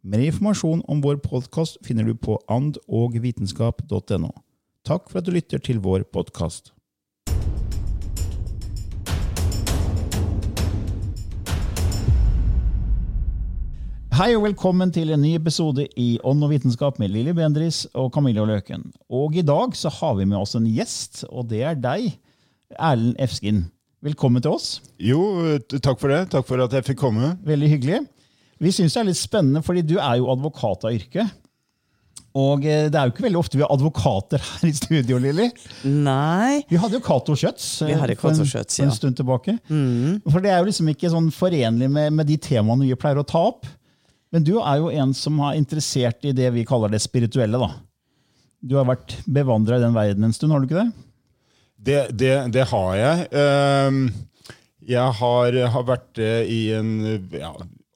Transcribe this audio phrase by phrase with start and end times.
[0.00, 4.30] Mer informasjon om vår podkast finner du på andogvitenskap.no.
[4.88, 6.70] Takk for at du lytter til vår podkast.
[14.16, 18.08] Hei og velkommen til en ny episode i Ånd og vitenskap med Lilly Bendris og
[18.14, 18.86] Camilla Løken.
[19.12, 22.14] Og i dag så har vi med oss en gjest, og det er deg,
[22.78, 23.66] Erlend Efskin.
[24.00, 24.78] Velkommen til oss.
[24.96, 25.20] Jo,
[25.76, 26.22] takk for det.
[26.32, 27.34] Takk for at jeg fikk komme.
[27.44, 28.00] Veldig hyggelig.
[28.60, 31.24] Vi syns det er litt spennende, fordi du er jo advokat av yrke.
[32.38, 35.48] Og eh, det er jo ikke veldig ofte vi har advokater her i studio, Lilly.
[35.88, 36.60] Nei.
[36.70, 38.96] Vi hadde jo Cato Schjøtz eh, for, en- Schjøtz, for en ja.
[39.00, 39.56] stund tilbake.
[40.30, 43.26] For det er jo liksom ikke sånn forenlig med, med de temaene vi pleier å
[43.26, 43.66] ta opp.
[44.30, 47.58] Men du er jo en som har interessert i det vi kaller det spirituelle.
[47.58, 47.72] da.
[48.62, 51.06] Du har vært bevandra i den verden en stund, har du ikke det?
[51.80, 53.26] Det, det, det har jeg.
[53.40, 54.02] Ehm,
[54.86, 56.90] Jeg har, har vært i en
[57.34, 57.50] ja,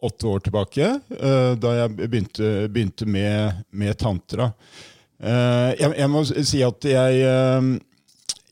[0.07, 4.51] åtte år tilbake, eh, da jeg begynte, begynte med, med tantra.
[5.23, 7.69] Eh, Jeg, jeg må si at jeg, eh,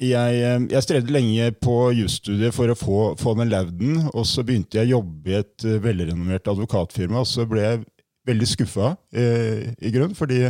[0.03, 0.43] jeg,
[0.73, 4.91] jeg strevde lenge på jusstudiet for å få, få den lauden, og så begynte jeg
[4.91, 7.85] å jobbe i et velrenommert advokatfirma, og så ble jeg
[8.27, 10.45] veldig skuffa eh, i grunn, fordi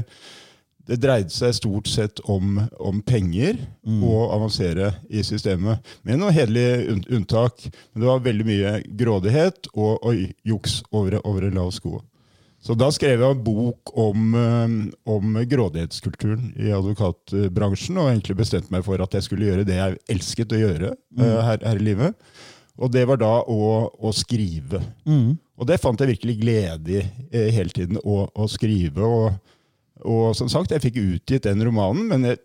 [0.91, 3.59] det dreide seg stort sett om, om penger
[4.03, 5.83] og avansere i systemet.
[6.03, 7.69] Med noen hederlige unntak.
[7.93, 8.73] Men det var veldig mye
[9.03, 12.01] grådighet og, og juks over, over en lav sko.
[12.63, 14.75] Så da skrev jeg en bok om, eh,
[15.11, 19.99] om grådighetskulturen i advokatbransjen, og egentlig bestemte meg for at jeg skulle gjøre det jeg
[20.15, 21.25] elsket å gjøre mm.
[21.49, 22.29] her, her i livet.
[22.79, 24.79] Og det var da å, å skrive.
[25.59, 29.03] Og det fant jeg virkelig glede i eh, hele tiden, å, å skrive.
[29.03, 29.59] og
[30.05, 32.41] og som sagt, jeg fikk utgitt den romanen, men jeg,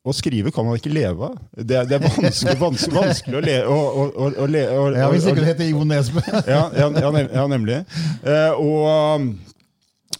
[0.00, 1.36] å skrive kan man ikke leve av.
[1.52, 4.64] Det, det er vanskelig, vanskelig, vanskelig å, le, å, å, å, å, le,
[4.96, 6.22] Ja, Hvis ikke det heter Jo Nesbø.
[6.48, 6.88] ja, ja,
[7.20, 7.82] ja, nemlig.
[8.24, 9.26] Uh, og,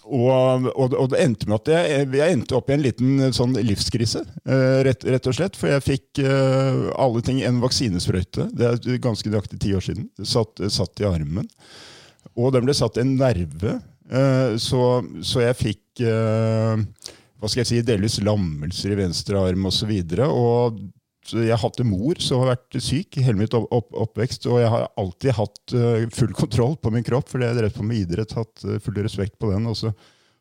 [0.04, 3.56] og, og, og det endte med at jeg, jeg endte opp i en liten sånn
[3.56, 5.56] livskrise, eh, rett, rett og slett.
[5.56, 10.10] For jeg fikk uh, alle ting En vaksinesprøyte, det er ganske nøyaktig ti år siden,
[10.28, 11.48] satt, satt i armen.
[12.36, 13.78] Og den ble satt en nerve,
[14.10, 14.84] så,
[15.22, 16.80] så jeg fikk eh,
[17.40, 19.92] hva skal jeg si, delvis lammelser i venstre arm osv.
[20.26, 20.80] Og
[21.30, 24.48] så jeg har hatt en mor som har vært syk hele mitt opp, opp, oppvekst,
[24.50, 27.86] og jeg har alltid hatt eh, full kontroll på min kropp, fordi jeg drev på
[27.86, 29.68] med idrett, hatt eh, full respekt på den.
[29.70, 29.92] Og så,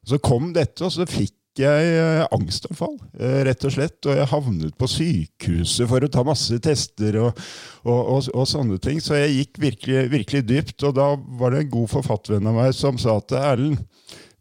[0.07, 3.99] så kom dette, og så fikk jeg eh, angstanfall, eh, rett og slett.
[4.07, 7.43] Og jeg havnet på sykehuset for å ta masse tester og,
[7.83, 9.01] og, og, og sånne ting.
[9.03, 11.11] Så jeg gikk virkelig, virkelig dypt, og da
[11.41, 13.85] var det en god forfattervenn av meg som sa til Erlend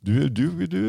[0.00, 0.82] du, du, du,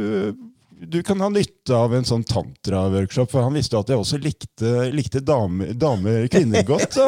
[0.79, 4.19] du kan ha nytte av en sånn tantra-workshop, for han visste jo at jeg også
[4.23, 6.95] likte, likte damer, damer, kvinner godt.
[6.95, 7.07] Så.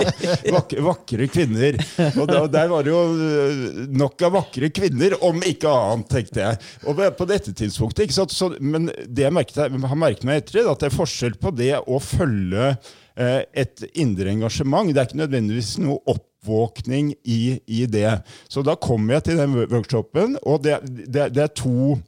[0.83, 1.77] Vakre, kvinner.
[2.11, 3.61] Og da, der var det jo øh,
[3.95, 6.59] nok av vakre kvinner, om ikke annet, tenkte jeg.
[6.83, 8.35] Og på dette tidspunktet, ikke sant?
[8.35, 11.55] Så, men det jeg merket, har merket meg etter det, at det er forskjell på
[11.55, 14.91] det å følge eh, et indre engasjement.
[14.91, 17.41] Det er ikke nødvendigvis noe oppvåkning i,
[17.71, 18.17] i det.
[18.51, 22.01] Så da kom jeg til den workshopen, og det, det, det er to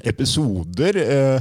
[0.00, 1.40] episoder eh,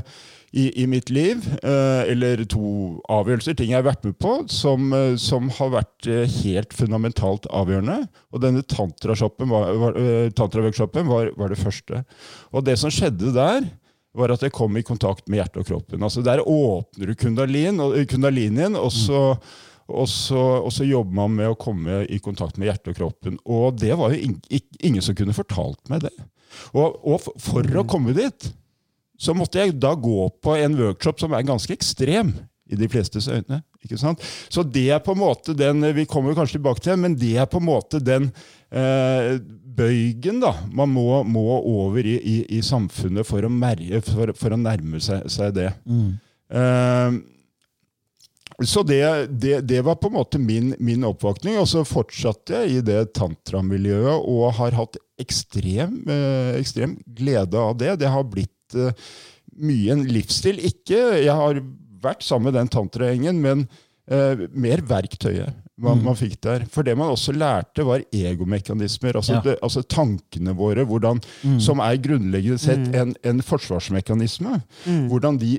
[0.52, 4.92] i, i mitt liv, eh, eller to avgjørelser, ting jeg har vært med på, som,
[4.96, 6.10] eh, som har vært
[6.42, 8.02] helt fundamentalt avgjørende.
[8.36, 10.02] Og denne tantra-workshopen var, var,
[10.36, 12.04] tantra-workshopen var, var det første.
[12.52, 13.70] Og det som skjedde der,
[14.12, 16.02] var at jeg kom i kontakt med hjertet og kroppen.
[16.04, 17.80] Altså Der åpner du kundalin,
[18.12, 19.22] kundalinien, og så,
[19.88, 23.40] og, så, og så jobber man med å komme i kontakt med hjertet og kroppen.
[23.48, 24.36] Og det var jo ing,
[24.84, 26.16] ingen som kunne fortalt meg det.
[26.74, 27.80] Og, og for, mm.
[27.82, 28.52] å komme dit,
[29.22, 32.34] så måtte jeg da gå på en workshop som er ganske ekstrem
[32.72, 33.62] i de flestes øyne.
[33.84, 34.22] ikke sant?
[34.50, 37.50] Så det er på en måte den Vi kommer kanskje tilbake til men det er
[37.50, 38.30] på en måte den
[38.72, 39.36] eh,
[39.72, 44.56] bøygen da, man må, må over i, i, i, samfunnet for å, merge, for, for
[44.56, 45.70] å nærme seg, seg det.
[45.86, 46.10] Mm.
[46.52, 47.20] Eh,
[48.68, 51.58] så det, det, det, var på en måte min, min oppvåkning.
[51.62, 57.78] Og så fortsatte jeg i det tantramiljøet og har hatt ekstrem, eh, ekstrem glede av
[57.80, 57.96] det.
[58.02, 58.94] Det har blitt eh,
[59.62, 60.62] mye en livsstil.
[60.68, 61.62] Ikke Jeg har
[62.02, 63.66] vært sammen med den tantragjengen, men
[64.10, 66.06] eh, mer verktøyet man, mm.
[66.06, 66.66] man, fikk der.
[66.70, 69.18] For det man også lærte, var egomekanismer.
[69.18, 69.44] Altså, ja.
[69.46, 71.58] det, altså tankene våre, hvordan, mm.
[71.64, 72.98] som er grunnleggende sett mm.
[73.02, 74.60] en, en forsvarsmekanisme.
[74.86, 75.06] Mm.
[75.12, 75.56] Hvordan de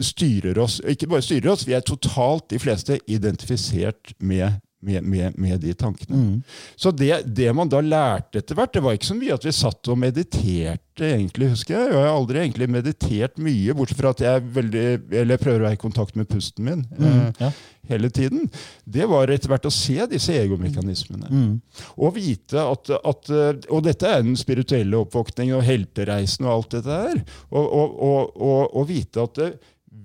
[0.00, 0.80] styrer oss.
[0.86, 5.74] Ikke bare styrer oss, vi er totalt, de fleste, identifisert med med, med, med, de
[5.74, 6.16] tankene.
[6.16, 6.42] Mm.
[6.76, 9.52] Så det, det, man da lærte etter hvert, det var ikke så mye at vi
[9.54, 11.90] satt og mediterte, egentlig, husker jeg.
[11.92, 14.86] Jeg har aldri egentlig meditert mye, bortsett fra at jeg, veldig,
[15.22, 17.08] eller prøver å være i kontakt med pusten min mm.
[17.10, 17.50] eh, ja.
[17.92, 18.48] hele tiden.
[18.84, 21.28] Det var etter hvert å se disse egomekanismene.
[21.28, 21.52] Mm.
[22.00, 23.34] Og vite at, at,
[23.68, 27.20] Og dette er den spirituelle oppvåkningen og heltereisen og alt dette her.
[27.50, 28.00] Og, og,
[28.40, 29.52] og, og vite at det,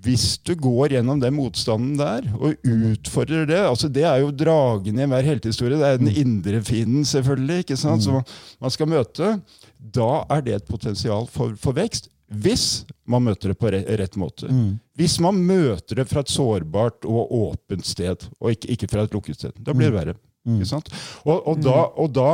[0.04, 4.98] hvis du går gjennom den motstanden der og utfordrer det altså Det er jo dragen
[4.98, 5.78] i enhver heltehistorie.
[5.78, 6.18] Det er den mm.
[6.22, 8.34] indre fienden, selvfølgelig, ikke sant, som mm.
[8.60, 9.32] man skal møte.
[9.78, 12.10] Da er det et potensial for, for vekst.
[12.26, 14.48] Hvis man møter det på rett, måte.
[14.50, 14.78] Mm.
[14.98, 19.14] Hvis man møter det fra et sårbart og åpent sted, og ikke, ikke fra et
[19.14, 19.54] lukket sted.
[19.60, 20.00] Da blir det mm.
[20.00, 20.16] verre.
[20.46, 20.58] Mm.
[20.58, 20.90] Ikke sant?
[21.24, 22.32] Og, og, da, og da,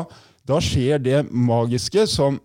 [0.48, 2.40] da, skjer det magiske som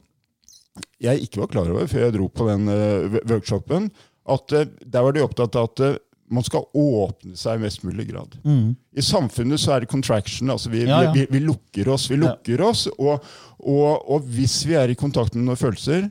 [1.02, 3.88] jeg ikke var klar over før jeg dro på den uh, workshopen
[4.28, 5.96] at uh, der var de opptatt av at uh,
[6.28, 8.36] man skal åpne seg i mest mulig grad.
[8.44, 8.76] Mm.
[8.76, 10.50] I samfunnet så er det contraction.
[10.52, 11.14] altså Vi, ja, ja.
[11.16, 12.10] vi, vi lukker oss.
[12.12, 12.68] vi lukker ja.
[12.68, 13.24] oss, og,
[13.60, 16.10] og, og, hvis vi er i kontakt med noen følelser,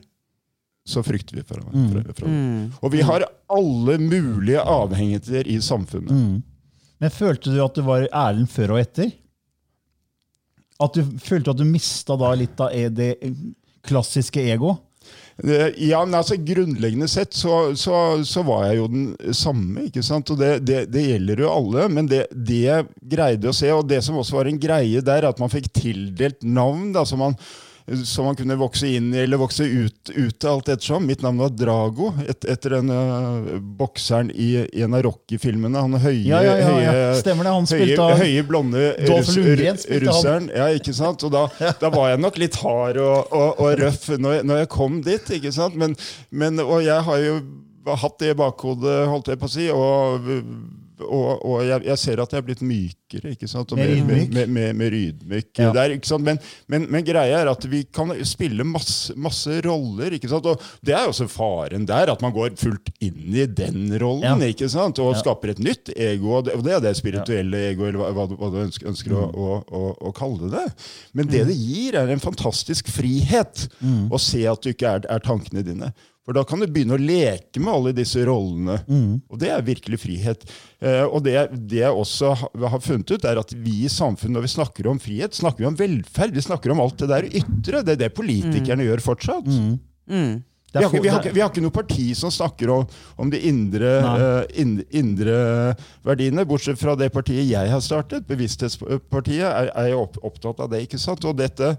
[0.87, 2.01] så frykter vi for hverandre.
[2.23, 2.33] Mm.
[2.33, 2.65] mm.
[2.81, 6.11] Og vi har alle mulige avhengigheter i samfunnet.
[6.11, 6.41] Mm.
[6.97, 9.11] Men følte du at du var Erlend før og etter?
[10.81, 13.13] At du følte at du mista litt av e- det
[13.85, 14.77] klassiske ego?
[15.37, 19.85] Ja, men altså Grunnleggende sett så, så, så, var jeg jo den samme.
[19.85, 20.31] ikke sant?
[20.33, 21.85] Og det, det, det gjelder jo alle.
[21.93, 25.41] Men det, det, greide å se, og det som også var en greie der, at
[25.41, 26.89] man fikk tildelt navn.
[26.95, 27.37] da, så man
[28.05, 31.05] som man kunne vokse inn i eller vokse ut, ut alt ettersom.
[31.07, 35.83] Mitt navn var Drago, et, etter den uh, bokseren i, i, en av Rocky-filmene.
[35.85, 39.31] Han høye, ja, ja, ja, høye, Stemmer det, han høye, av høye, blonde russ,
[40.03, 40.49] russeren.
[40.51, 41.23] Ja, ikke sant?
[41.23, 41.45] Og da,
[41.79, 44.99] da, var jeg nok litt hard og, og, og røff når jeg, når jeg, kom
[45.05, 45.31] dit.
[45.39, 45.79] ikke sant?
[45.79, 45.95] Men,
[46.29, 47.39] men, og jeg har jo
[47.87, 49.69] hatt det i bakhodet, holdt jeg på å si.
[49.71, 50.27] og
[51.03, 53.33] og, og jeg, jeg, ser at jeg er blitt mykere.
[53.35, 53.73] ikke sant?
[53.77, 54.31] mer ydmyk?
[54.33, 55.51] Mer, mer, mer ydmyk.
[55.59, 55.69] Ja.
[55.75, 56.39] Der, men,
[56.71, 60.15] men, men, greia er at vi kan spille masse, masse, roller.
[60.17, 60.47] ikke sant?
[60.49, 64.51] Og Det er også faren der, at man går fullt inn i den rollen ja.
[64.53, 65.01] ikke sant?
[65.03, 65.21] og ja.
[65.21, 66.39] skaper et nytt ego.
[66.39, 69.37] Og det er det spirituelle ego, eller hva, hva du ønsker, ønsker mm.
[69.37, 70.67] å, å, å, kalle det.
[71.13, 71.51] Men det mm.
[71.51, 73.67] det gir, er en fantastisk frihet.
[73.79, 74.07] Mm.
[74.09, 75.93] Å se at du ikke er, er tankene dine.
[76.27, 78.81] For da kan du begynne å leke med alle disse rollene.
[78.83, 79.11] Mm.
[79.31, 80.41] Og det er virkelig frihet.
[80.83, 82.33] Eh, og det, det, jeg også
[82.67, 85.69] har funnet ut, er at vi i samfunnet, når vi snakker om frihet, snakker vi
[85.69, 86.35] om velferd.
[86.35, 87.79] Vi snakker om alt det der ytre.
[87.79, 88.87] Det er det politikerne mm.
[88.89, 89.47] gjør fortsatt.
[89.47, 89.73] Mm.
[90.11, 90.35] mm.
[90.77, 92.83] Vi har, vi, har, vi, har, ikke noe parti som snakker om,
[93.15, 94.65] om de indre, uh,
[94.99, 95.37] indre,
[96.05, 98.27] verdiene, bortsett fra det partiet jeg har startet.
[98.27, 100.83] Bevissthetspartiet er, er opptatt av det.
[100.85, 101.23] ikke sant?
[101.25, 101.71] Og dette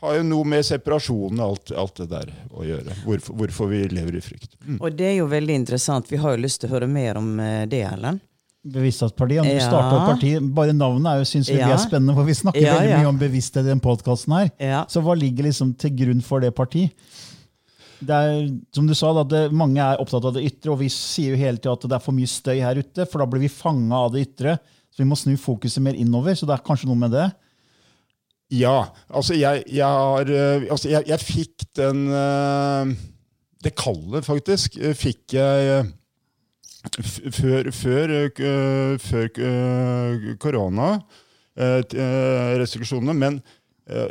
[0.00, 2.96] har jo noe med separasjonen og alt, alt, det der å gjøre.
[3.04, 4.54] Hvorfor, hvorfor vi lever i frykt.
[4.64, 4.78] Mm.
[4.80, 6.08] Og det er jo veldig interessant.
[6.08, 8.22] Vi har jo lyst til å høre mer om eh, det, Erlend.
[8.60, 9.44] Bevissthetspartiet.
[9.44, 9.64] Du ja.
[9.64, 11.68] starta et parti, Bare navnet er jo, synes vi, ja.
[11.70, 14.50] vi er spennende, for vi snakker ja, veldig mye om bevissthet i den podkasten her.
[14.92, 16.96] Så hva ligger liksom til grunn for det partiet?
[18.00, 21.34] Det er, som du sa, da, Mange er opptatt av det ytre, og vi sier
[21.34, 23.52] jo hele tida at det er for mye støy her ute, for da blir vi
[23.52, 24.56] fanga av det ytre.
[24.90, 26.36] Så vi må snu fokuset mer innover.
[26.36, 27.28] Så det er kanskje noe med det.
[28.50, 28.90] Ja.
[29.08, 32.92] Altså, jeg, jeg har eh, Altså, jeg, jeg fikk den eh,
[33.64, 35.86] Det kallet, faktisk, eh, fikk jeg
[36.80, 38.12] før, før,
[39.04, 39.26] før
[40.40, 40.86] korona,
[42.56, 43.12] restriksjonene.
[43.12, 43.36] Men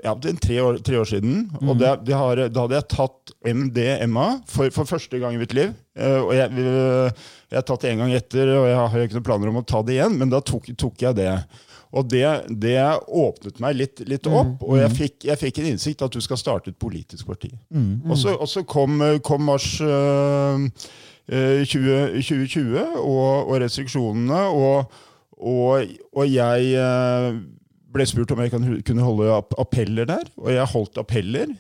[0.04, 1.48] ja, det tre år, tre år siden.
[1.50, 1.72] Mm.
[1.72, 5.56] Og det, det har, da hadde jeg tatt MDMA for, for, første gang i mitt
[5.58, 5.74] liv.
[5.98, 9.50] Og jeg, jeg har tatt det en gang etter, og jeg har ikke noen planer
[9.50, 11.34] om å ta det igjen, men da tok, tok jeg det.
[11.92, 12.26] Og det,
[12.62, 12.78] det
[13.08, 16.38] åpnet meg litt, litt opp, og jeg fikk, jeg fikk en innsikt at du skal
[16.38, 17.50] starte et politisk parti.
[18.06, 20.68] Og så, og så kom, kom mars øh,
[21.34, 24.92] øh, 20, 2020 og, og restriksjonene, og,
[25.40, 27.42] og, og jeg øh,
[27.90, 28.54] ble spurt om jeg
[28.86, 31.56] kunne holde appeller der, og jeg holdt appeller.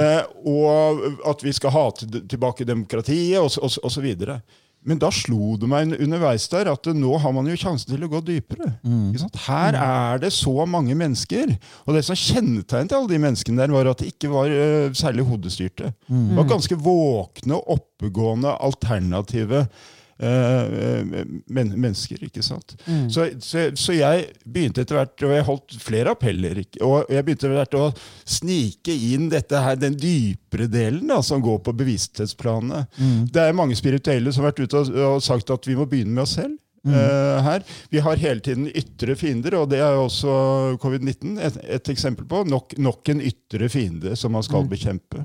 [0.00, 4.40] Eh, og at vi skal ha tilbake demokratiet, og, og, og så videre.
[4.86, 8.10] Men da slo det meg underveis der at nå har man jo sjansen til å
[8.12, 8.70] gå dypere.
[9.18, 9.40] Sant?
[9.48, 11.56] Her er det så mange mennesker.
[11.86, 15.26] Og det som kjennetegnet alle de menneskene der, var at de ikke var uh, særlig
[15.26, 15.90] hodestyrte.
[16.06, 19.66] Det var ganske våkne, oppegående, alternative
[20.18, 22.22] men, mennesker.
[22.24, 22.72] ikke sant?
[23.12, 27.46] Så, så, så jeg begynte etter hvert, og jeg holdt flere appeller, og jeg begynte
[27.46, 27.90] etter hvert å
[28.24, 32.96] snike inn dette her, den dypere delen da, som går på bevissthetsplanet.
[33.32, 36.16] Det er mange spirituelle som har vært ute og, og sagt at vi må begynne
[36.16, 36.56] med oss selv.
[36.94, 37.62] eh, her.
[37.90, 40.34] Vi har hele tiden ytre fiender, og det er jo også
[40.82, 42.44] covid-19 et, et eksempel på.
[42.46, 45.24] Nok, nok en ytre fiende som man skal bekjempe.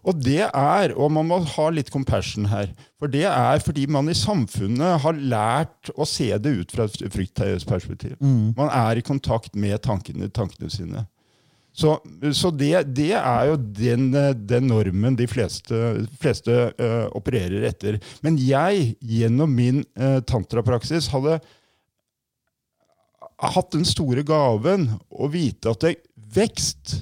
[0.00, 4.08] Og det er, og man må ha litt compassion her, for det er fordi man
[4.08, 8.16] i samfunnet har lært å se det ut fra et fryktperspektiv.
[8.56, 11.04] Man er i kontakt med tankene, tankene sine.
[11.72, 11.94] Så,
[12.34, 14.08] så det, det er jo den,
[14.48, 15.76] den normen de fleste,
[16.20, 18.00] fleste uh, opererer etter.
[18.24, 21.38] Men jeg, gjennom min uh, tantrapraksis, hadde
[23.40, 25.94] hatt den store gaven å vite at det
[26.34, 26.98] vekst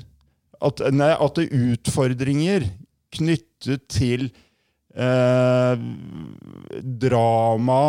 [0.62, 2.68] at, nei, at det er utfordringer
[3.16, 4.28] knyttet til
[4.94, 5.84] eh,
[7.04, 7.82] drama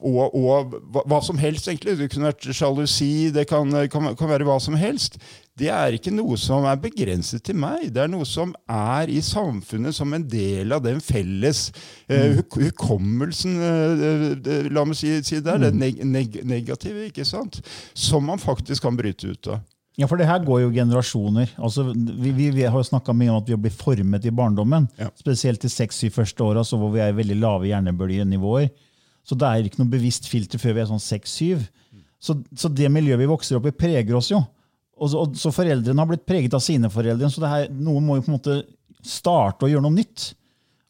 [0.00, 1.96] og, og hva, hva som helst, egentlig.
[1.98, 5.18] Det kunne vært sjalusi, det kan, kan, kan være hva som helst.
[5.58, 7.86] Det er ikke noe som er begrenset til meg.
[7.94, 11.68] Det er noe som er i samfunnet som en del av den felles
[12.08, 17.26] eh, hukommelsen, eh, eh, la meg si, si det, er, det neg neg negative, ikke
[17.28, 17.60] sant?
[17.94, 19.62] Som man faktisk kan bryte ut av.
[20.00, 21.52] Ja, for det her går jo generasjoner.
[21.62, 24.88] Altså, vi, vi, vi har jo snakka mye om at vi blir formet i barndommen.
[24.98, 25.12] Ja.
[25.20, 28.72] Spesielt de seks-syv første åra, hvor vi er i veldig lave hjernebølgenivåer.
[29.24, 31.62] Så det er ikke noe bevisst filter før vi er sånn seks-syv.
[32.18, 34.42] Så, så det miljøet vi vokser opp i, preger oss jo.
[34.98, 37.30] Og så, og, så foreldrene har blitt preget av sine foreldre.
[37.30, 38.58] Så det her, noen må jo på en måte
[39.04, 40.32] starte å gjøre noe nytt.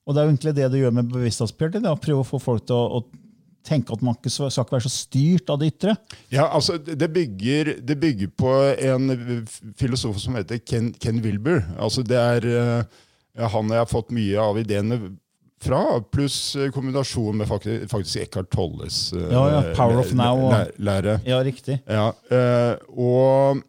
[0.05, 1.91] Og det er jo egentlig det det gjør med bevissthetsspjørn.
[1.93, 3.24] Å prøve å få folk til å, å
[3.65, 5.97] tenke at man ikke skal ikke være så styrt av det ytre.
[6.33, 8.53] Ja, altså, det bygger, det bygger på
[8.93, 9.47] en
[9.81, 11.63] filosof som heter Ken, Ken Wilber.
[11.79, 12.49] Altså, det er
[13.35, 14.99] ja, han jeg har fått mye av ideene
[15.65, 15.81] fra,
[16.13, 20.75] pluss eh, kombinasjon med faktisk, faktisk Eckhart Tolles eh, Ja, ja, Power of Now og-
[20.79, 21.19] lære.
[21.27, 21.79] Ja, riktig.
[21.89, 23.63] Ja, eh, og,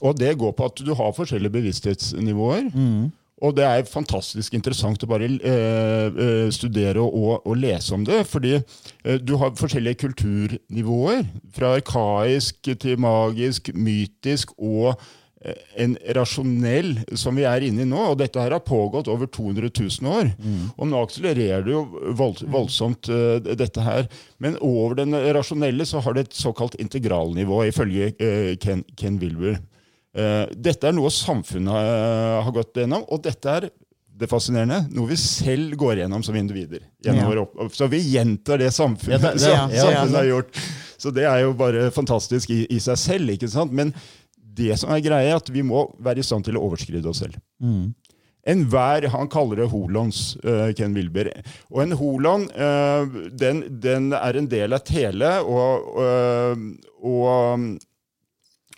[0.00, 2.70] og det går på at du har forskjellige bevissthetsnivåer.
[3.44, 8.22] Og det er fantastisk interessant å bare eh, eh, studere og, og lese om det.
[8.30, 11.26] Fordi eh, du har forskjellige kulturnivåer.
[11.56, 14.94] Fra arkaisk til magisk, mytisk og
[15.44, 18.06] eh, en rasjonell som vi er inne i nå.
[18.14, 20.32] Og dette her har pågått over 200 000 år.
[20.78, 21.84] Og nå akselererer det jo
[22.16, 24.08] vold, voldsomt, eh, dette her.
[24.40, 29.60] Men over den rasjonelle så har det et såkalt integralnivå, ifølge eh, Ken, Ken Wilber.
[30.16, 33.66] Eh, dette er noe samfunnet eh, har gått gjennom, og dette er
[34.16, 36.86] det fascinerende, noe vi selv går gjennom som individer.
[37.04, 37.12] Ja.
[37.76, 40.62] Så vi gjentar det samfunnet, Ja, det- det- ja, samfunnet har gjort.
[40.96, 43.28] Så det er jo bare fantastisk i, i seg selv.
[43.34, 43.72] ikke sant?
[43.76, 43.92] Men
[44.40, 47.20] det som er greia, er at vi må være i stand til å overskride oss
[47.20, 47.36] selv.
[48.46, 51.28] Enhver Han kaller det holons, uh, Ken Wilber.
[51.74, 53.04] Og en holon uh,
[53.36, 56.54] den, den er en del av et hele, og, uh,
[57.02, 57.76] og,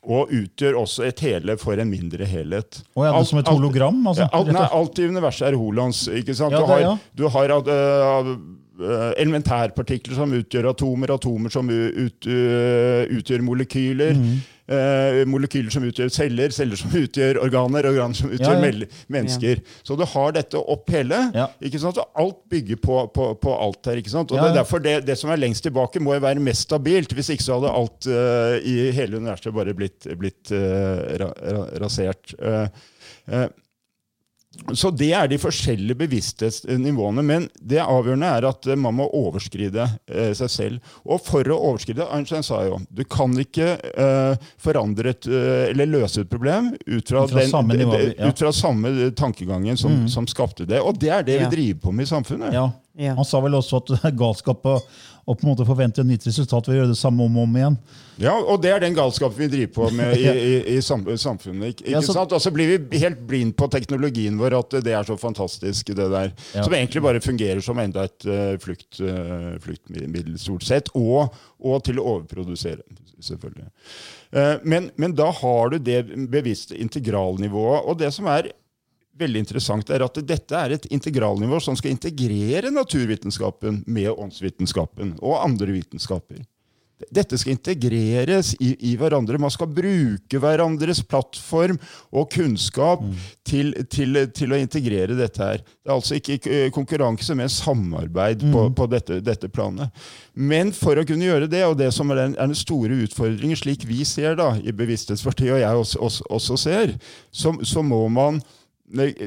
[0.06, 2.82] og utgjør også et hele for en mindre helhet.
[2.94, 3.98] Og ja, det er som et hologram?
[4.06, 6.04] Altså, alt, nei, alt i universet er holons.
[6.08, 6.54] ikke sant?
[6.54, 6.94] Ja, du det- har, ja.
[7.18, 8.32] du har uh,
[9.18, 14.14] elementærpartikler som utgjør atomer, atomer som ut, uh, utgjør molekyler.
[14.18, 14.38] Mm.
[14.70, 18.62] uh, molekyler som utgjør celler, celler som utgjør organer, organer som utgjør Ja, ja.
[18.64, 19.04] mennesker.
[19.16, 19.62] mennesker.
[19.82, 21.20] Så du har dette opp hele.
[21.34, 21.48] Ja.
[21.64, 21.98] ikke sant?
[22.02, 23.98] Og alt bygger på, på, på alt her.
[24.02, 24.30] ikke sant?
[24.32, 26.68] Og Ja, det er derfor det, det som er lengst tilbake, må jo være mest
[26.68, 27.14] stabilt.
[27.18, 31.64] Hvis ikke så hadde alt uh, i hele universet bare blitt, blitt uh, ra, ra,
[31.82, 32.36] rasert.
[32.38, 33.48] Uh,
[34.72, 37.22] så det er de forskjellige bevissthetsnivåene.
[37.24, 40.96] Men det avgjørende er at eh, man må overskride eh, seg selv.
[41.08, 45.90] Og for å overskride Einstein sa jo du kan ikke eh, forandre et, eh, eller
[45.90, 48.12] løse et problem ut fra, den, samme nivå, ja.
[48.18, 48.32] Mm.
[48.32, 50.82] ut fra samme tankegangen som, som skapte det.
[50.82, 51.48] Og det er det Ja.
[51.48, 52.54] vi driver på med i samfunnet.
[52.54, 52.68] Ja.
[52.98, 53.14] Ja.
[53.14, 54.72] Han sa vel også at det er galskap å,
[55.28, 57.44] å på en måte forvente et nytt resultat ved å gjøre det samme om og
[57.46, 57.76] om igjen.
[58.18, 61.76] Ja, og det er den galskapen vi driver på med i, i, i samfunnet.
[61.76, 62.34] Ikke, Ja, så- sant?
[62.34, 66.08] Og så blir vi helt blind på teknologien vår, at det er så fantastisk, det
[66.10, 66.32] der.
[66.56, 66.64] Ja.
[66.66, 70.90] Som egentlig bare fungerer som enda et uh, flukt, uh, fluktmiddel, stort sett.
[70.98, 71.30] Og,
[71.62, 72.82] og til å overprodusere,
[73.22, 73.70] selvfølgelig.
[74.34, 76.02] Uh, men, men da har du det
[76.34, 77.86] bevisste integralnivået.
[77.86, 78.50] Og det som er
[79.18, 85.40] veldig interessant, er at dette er et integralnivå som skal integrere naturvitenskapen med åndsvitenskapen og
[85.42, 86.44] andre vitenskaper.
[87.14, 89.38] Dette skal integreres i, i hverandre.
[89.38, 91.78] Man skal bruke hverandres plattform
[92.10, 93.04] og kunnskap
[93.46, 95.62] til, til, til å integrere dette her.
[95.62, 99.94] Det er altså ikke eh, konkurranse, men samarbeid på, på dette, dette planet.
[100.34, 103.58] Men for å kunne gjøre det, og det som er den, er den store utfordringen,
[103.58, 106.96] slik vi ser da, i Bevissthetspartiet, og jeg også, også, også ser,
[107.30, 108.42] så, så må man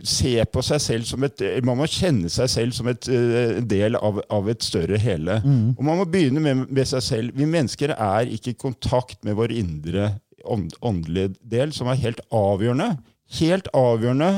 [0.08, 3.96] se på seg selv som et Man må kjenne seg selv som et eh, del
[4.00, 5.40] av, av et større hele.
[5.78, 7.38] Og man må begynne med, med seg selv.
[7.38, 10.12] Vi mennesker er ikke i kontakt med vår indre
[10.46, 12.96] ånd, åndelige del, som er helt avgjørende.
[13.40, 14.32] Helt avgjørende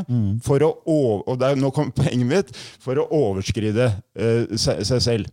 [0.46, 2.52] for å over, og det er, nå kom poenget mitt,
[2.84, 5.32] for å overskride uh, seg, seg selv.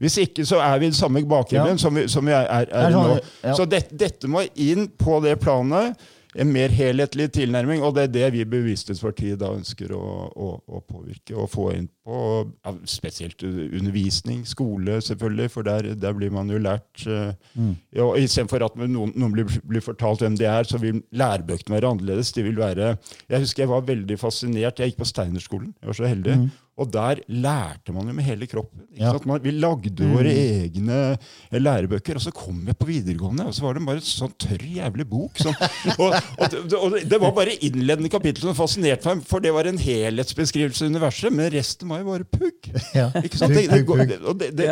[0.00, 1.80] Hvis ikke så er vi i den samme bakgrunnen Ja.
[1.80, 3.18] som, vi, som vi er, er, er er sånn, nå.
[3.42, 3.54] ja.
[3.56, 5.96] Så det, dette må inn på det planet.
[6.36, 10.02] En mer helhetlig tilnærming, og det er det vi Bevissthetspartiet da ønsker å,
[10.36, 16.12] å, å påvirke og få inn på ja, spesielt undervisning, skole selvfølgelig, for der, der
[16.18, 17.32] blir man jo lært uh,
[17.96, 21.94] ja, Istedenfor at noen, noen blir, blir fortalt hvem de er, så vil lærebøkene være
[21.96, 22.34] annerledes.
[22.36, 22.94] De vil være,
[23.30, 24.78] jeg husker jeg var veldig fascinert.
[24.78, 26.38] Jeg gikk på Steinerskolen, jeg var så heldig.
[26.76, 28.82] Og der lærte man jo med hele kroppen.
[28.92, 29.12] Ikke Ja.
[29.14, 29.24] sant?
[29.26, 33.62] Man, vi lagde våre egne eh, lærebøker, og så kom jeg på videregående, og så
[33.64, 35.40] var det bare en sånn tørr, jævlig bok.
[35.40, 35.56] Sånn.
[35.96, 39.64] Og, og, det- og det var bare innledende kapittel som fascinerte meg, for det var
[39.70, 42.68] en helhetsbeskrivelse av universet, men resten var jo bare pugg.
[42.94, 43.08] Ja.
[43.24, 43.54] Ikke sant?
[43.56, 44.68] Det, det, går, det, det,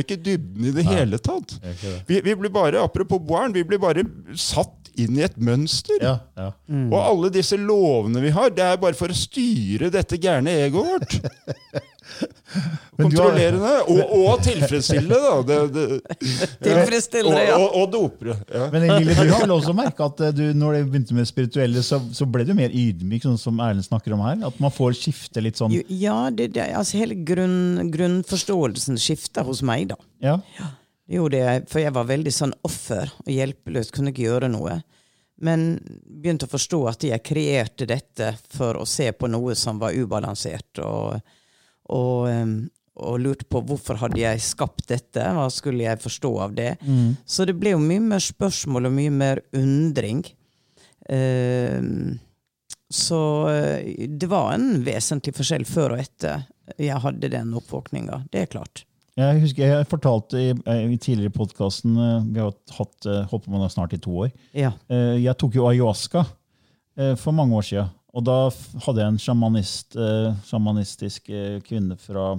[0.00, 1.58] ikke i dybden i det hele tatt.
[2.08, 4.04] Vi, vi blir bare, apropos barn, vi blir bare
[4.40, 5.98] satt inn i et mønster.
[6.00, 6.46] Ja, ja.
[6.88, 10.88] Og alle disse lovene vi har, det er bare for å styre dette gærne egoet
[10.94, 11.18] vårt.
[12.96, 13.48] Du har- det,
[13.92, 15.32] og, og tilfredsstillende, da.
[15.42, 16.26] Det, det,
[16.64, 17.56] Tilfredsstille det, ja.
[17.58, 18.36] Og, og, og dopere.
[18.54, 18.68] Ja.
[18.72, 21.82] Men Emilie, du har vel også merka at eh, du, når du begynte med spirituelle,
[21.84, 24.40] så, så ble du mer ydmyk, sånn som Erlend snakker om her?
[24.48, 29.60] At man får skifte litt sånn Ja, det, det, altså hele grunn, grunnforståelsen skifta hos
[29.66, 30.00] meg, da.
[30.24, 30.38] Ja,
[31.06, 34.80] Det gjorde jeg, for jeg var veldig sånn offer og hjelpeløs, kunne ikke gjøre noe.
[35.44, 39.92] Men begynte å forstå at jeg kreerte dette for å se på noe som var
[39.92, 41.18] ubalansert, og,
[41.92, 42.28] og,
[42.96, 46.70] og lurte på hvorfor hadde jeg skapt dette, hva skulle jeg forstå av det.
[47.28, 50.24] Så det ble jo mye mer spørsmål og mye mer undring.
[51.12, 52.16] Em,
[52.88, 53.20] så
[53.52, 56.46] eh, det var en vesentlig forskjell før og etter
[56.82, 58.24] jeg hadde den oppvåkninga.
[58.32, 58.86] Det er klart.
[59.16, 61.94] Jeg husker jeg fortalte i, eh, i tidligere podkasten
[62.34, 64.32] Vi har hatt, håper holdt på med det snart i to år.
[64.52, 64.74] Ja.
[64.92, 66.26] Eh, Jeg tok jo ayahuasca
[66.98, 67.88] eh, for mange år siden.
[68.16, 68.36] Og da
[68.84, 72.34] hadde jeg en sjamanist, eh, sjamanistisk eh, kvinne fra,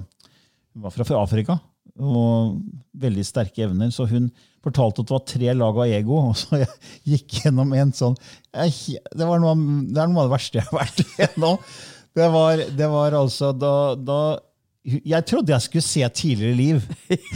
[0.78, 1.58] var fra, fra Afrika.
[1.98, 2.60] Og
[2.94, 3.90] veldig sterke evner.
[3.90, 4.30] Så hun
[4.62, 6.18] fortalte at det var tre lag av ego.
[6.30, 6.70] Og så jeg
[7.10, 8.14] gikk gjennom en sånn
[8.54, 9.54] jeg, det, var noe,
[9.90, 11.58] det er noe av det verste jeg har vært igjennom.
[12.18, 14.20] Det var, det var altså da, da
[14.88, 16.82] Jeg trodde jeg skulle se tidligere liv.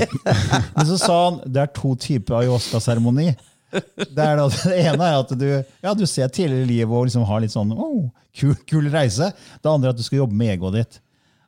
[0.77, 3.33] Men så sa han det er to typer ayahuasca-seremoni.
[3.73, 5.47] Det, det ene er at du,
[5.85, 9.33] ja, du ser tidligere liv og liksom har litt sånn oh, kul, kul reise.
[9.61, 11.01] Det andre er at du skal jobbe med egoet ditt.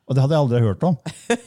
[0.05, 0.97] Og det hadde jeg aldri hørt om.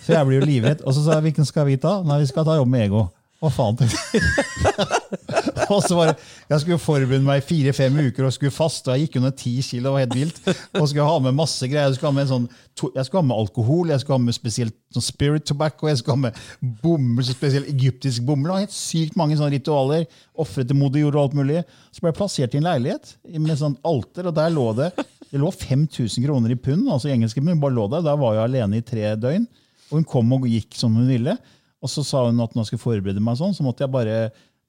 [0.03, 0.83] Så jeg blir jo livredd.
[0.83, 2.01] Og så sa jeg hvilken skal vi ta?
[2.07, 3.07] Nei, vi skal ta jobb med ego.
[3.39, 3.79] Hva faen?
[3.79, 5.48] tenkte jeg.
[5.75, 6.15] og så var det,
[6.49, 8.91] Jeg skulle forberede meg fire-fem uker og skulle faste.
[8.91, 10.41] og Jeg gikk under ti kilo, det var helt vilt.
[10.81, 11.91] Og skulle ha med masse greier.
[11.91, 12.49] Jeg skulle ha med, sånn,
[12.95, 16.17] jeg skulle ha med alkohol, jeg skulle ha med spesielt sånn spirit tobacco, jeg skulle
[16.17, 18.57] ha med bomull, spesielt egyptisk bomull.
[18.63, 20.09] Helt sykt mange sånne ritualer.
[20.39, 21.63] Ofre til moder jord og alt mulig.
[21.93, 24.93] Så ble jeg plassert i en leilighet med sånn alter, og der lå det
[25.29, 28.05] det lå 5000 kroner i pund, altså i engelske pund, bare lå der.
[28.07, 29.45] Der var jeg alene i tre døgn.
[29.89, 31.35] Og hun kom og gikk som hun ville.
[31.85, 34.17] Og så sa hun at når jeg skulle forberede meg sånn, så måtte jeg bare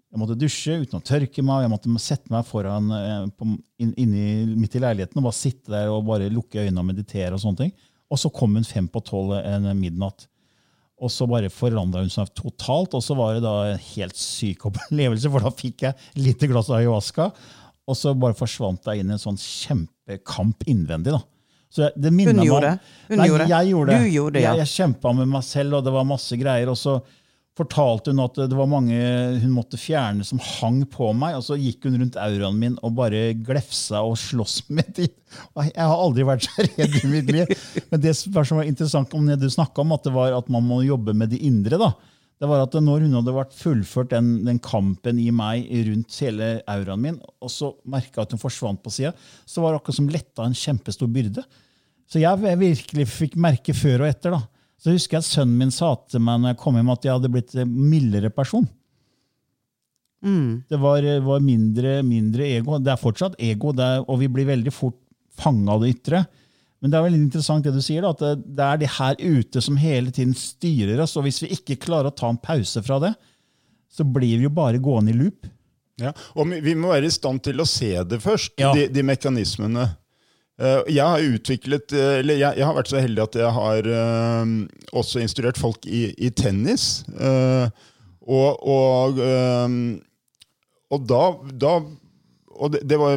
[0.09, 1.63] jeg måtte dusje uten å tørke meg.
[1.65, 3.45] Jeg måtte sette meg foran, eh, på,
[3.77, 4.23] inn, inni,
[4.57, 7.35] midt i leiligheten og bare sitte der og bare lukke øynene og meditere.
[7.35, 7.73] Og sånne ting.
[8.09, 10.25] Og så kom hun fem på tolv en midnatt.
[10.99, 12.97] Og så bare forandra hun seg totalt.
[12.97, 16.71] Og så var det da en helt syk opplevelse, for da fikk jeg lite glass
[16.73, 17.29] ayahuasca.
[17.89, 21.13] Og så bare forsvant jeg inn i en sånn kjempekamp innvendig.
[21.13, 21.21] da.
[21.69, 22.93] Så jeg, det Hun meg gjorde det.
[23.11, 24.01] Hun Nei, gjorde jeg gjorde det.
[24.01, 24.53] Du gjorde det, ja.
[24.57, 26.71] Jeg, jeg kjempa med meg selv, og det var masse greier.
[26.73, 26.97] Og så
[27.59, 28.97] fortalte hun at det var mange
[29.43, 31.37] hun måtte fjerne som hang på meg.
[31.37, 35.09] Og så gikk hun rundt auraen min og bare glefsa og sloss med dem.
[35.67, 37.51] Jeg har aldri vært så redd i mitt liv.
[37.91, 40.65] Men det som var interessant om det du snakka om, at det var at man
[40.65, 41.79] må jobbe med det indre.
[41.81, 41.93] da.
[42.39, 46.53] Det var at når hun hadde vært fullført den, den kampen i meg rundt hele
[46.71, 49.11] auraen min, og så merka at hun forsvant på sida,
[49.43, 51.43] så var det akkurat som letta en kjempestor byrde.
[52.09, 54.33] Så jeg virkelig fikk merke før og etter.
[54.37, 54.41] da.
[54.79, 57.17] Så husker jeg at sønnen min sa til meg når jeg kom hjem, at jeg
[57.17, 58.67] hadde blitt en mildere person.
[60.23, 60.63] Mm.
[60.69, 62.79] Det var, var mindre, mindre, ego.
[62.79, 64.97] Det er fortsatt ego, er, og vi blir veldig fort
[65.39, 66.23] fanga av det ytre.
[66.79, 69.19] Men det er veldig interessant det du sier, da, at det, det, er det her
[69.19, 71.17] ute som hele tiden styrer oss.
[71.19, 73.13] Og hvis vi ikke klarer å ta en pause fra det,
[73.91, 75.47] så blir vi jo bare gående i loop.
[75.99, 78.71] Ja, og Vi må være i stand til å se det først, ja.
[78.75, 79.89] de, de mekanismene.
[80.59, 84.49] Eh, jeg har utviklet, eh, eller jeg, har vært så heldig at jeg har uh,
[84.99, 87.05] også instruert folk i, i tennis.
[88.29, 89.21] Og, og,
[90.89, 91.21] og, da,
[91.63, 91.71] da
[92.59, 93.15] og det, det var,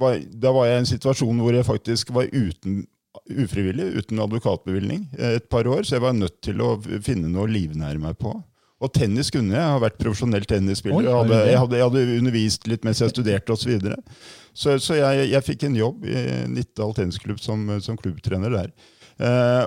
[0.00, 2.86] var, Da var jeg i en situasjon hvor jeg faktisk var uten
[3.28, 5.84] ufrivillig, uten advokatbevilgning, et par år.
[5.84, 8.32] Så jeg var nødt til å finne noe å livnære meg på.
[8.78, 9.58] Og tennis kunne jeg.
[9.58, 11.08] Jeg har vært profesjonell tennisspiller.
[11.08, 13.64] jeg, hadde, jeg, hadde, jeg, hadde, undervist litt mens jeg studerte osv.
[13.64, 13.96] Så, videre.
[14.54, 18.70] så Så jeg, jeg fikk en jobb i Nittedal tennisklubb som, som, klubbtrener der.
[19.18, 19.64] Eh,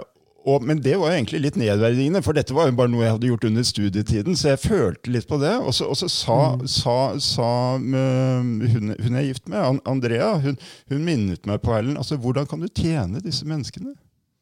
[0.47, 3.13] og, men det var jo egentlig litt nedverdigende, for dette var jo bare noe jeg
[3.13, 4.37] hadde gjort under studietiden.
[4.39, 5.53] Så jeg følte litt på det.
[5.59, 6.63] Og så, og så sa, mm.
[6.71, 10.57] sa, sa uh, hun, hun, jeg er gift med, Andrea, hun,
[10.89, 11.99] hun minnet meg på Erlend.
[12.01, 13.93] Altså, hvordan kan du tjene disse menneskene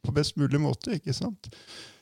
[0.06, 0.96] på best mulig måte?
[1.02, 1.52] ikke sant?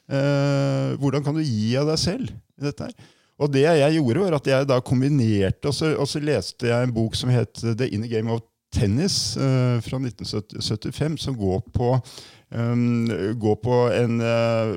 [0.08, 3.08] Uh, hvordan kan du gi av deg selv i dette her?
[3.38, 6.88] Og det jeg gjorde, var at jeg da kombinerte, og så, og så leste jeg
[6.88, 8.42] en bok som het The Inner Game of
[8.74, 11.92] Tennis uh, fra 1975, som går på,
[12.50, 13.06] um,
[13.40, 14.74] går på en, uh,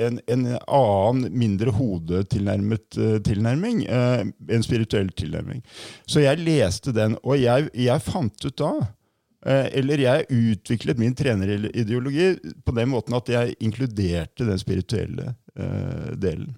[0.00, 3.82] en, en, annen, mindre hodetilnærmet uh, tilnærming.
[3.90, 5.64] en spirituell tilnærming.
[6.06, 8.74] Så jeg leste den, og jeg, jeg fant ut da
[9.46, 15.32] eller jeg utviklet min trenerideologi på den måten at jeg inkluderte den spirituelle
[16.20, 16.50] delen.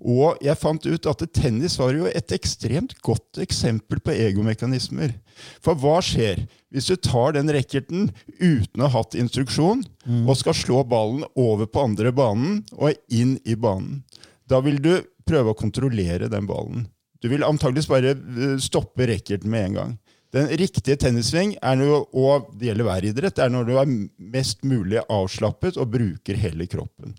[0.00, 5.12] Og jeg fant ut at tennis var jo et ekstremt godt eksempel på egomekanismer.
[5.60, 8.08] For hva skjer hvis du tar den racketen
[8.40, 10.24] uten å ha hatt instruksjon, mm.
[10.24, 14.00] og skal slå ballen over på andre banen og inn i banen?
[14.48, 14.94] Da vil du
[15.28, 16.88] prøve å kontrollere den ballen.
[17.20, 19.92] Du vil antageligvis bare eh, stoppe racketen med en gang.
[20.34, 23.90] Den riktige tennissving er når, og det gjelder hver idrett, er når du er
[24.30, 27.16] mest mulig avslappet og bruker hele kroppen.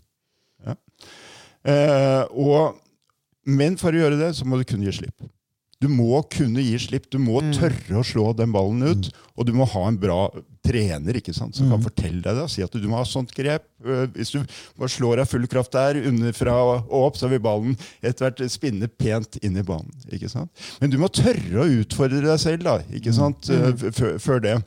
[0.63, 0.77] Ja.
[1.67, 2.79] Eh, og,
[3.51, 5.27] men for å gjøre det, så må du kunne gi slipp.
[5.81, 7.09] Du må kunne gi slipp.
[7.11, 7.51] Du må mm.
[7.57, 9.09] tørre å slå den ballen ut.
[9.09, 9.29] Mm.
[9.35, 10.21] Og du må ha en bra
[10.61, 11.73] trener ikke sant, som mm.
[11.73, 12.45] kan fortelle deg det.
[12.53, 13.65] Si at du må ha sånt grep.
[13.81, 14.39] Eh, hvis du
[14.79, 18.89] bare slår av full kraft der, underfra og opp, så vil ballen etter hvert spinne
[19.01, 19.91] pent inn i banen.
[20.11, 20.51] ikke sant?
[20.81, 23.17] Men du må tørre å utfordre deg selv da, ikke mm.
[23.17, 24.19] sant, mm.
[24.21, 24.57] før det.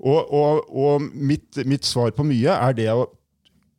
[0.00, 3.08] Og, og, og mitt, mitt, svar på mye er det å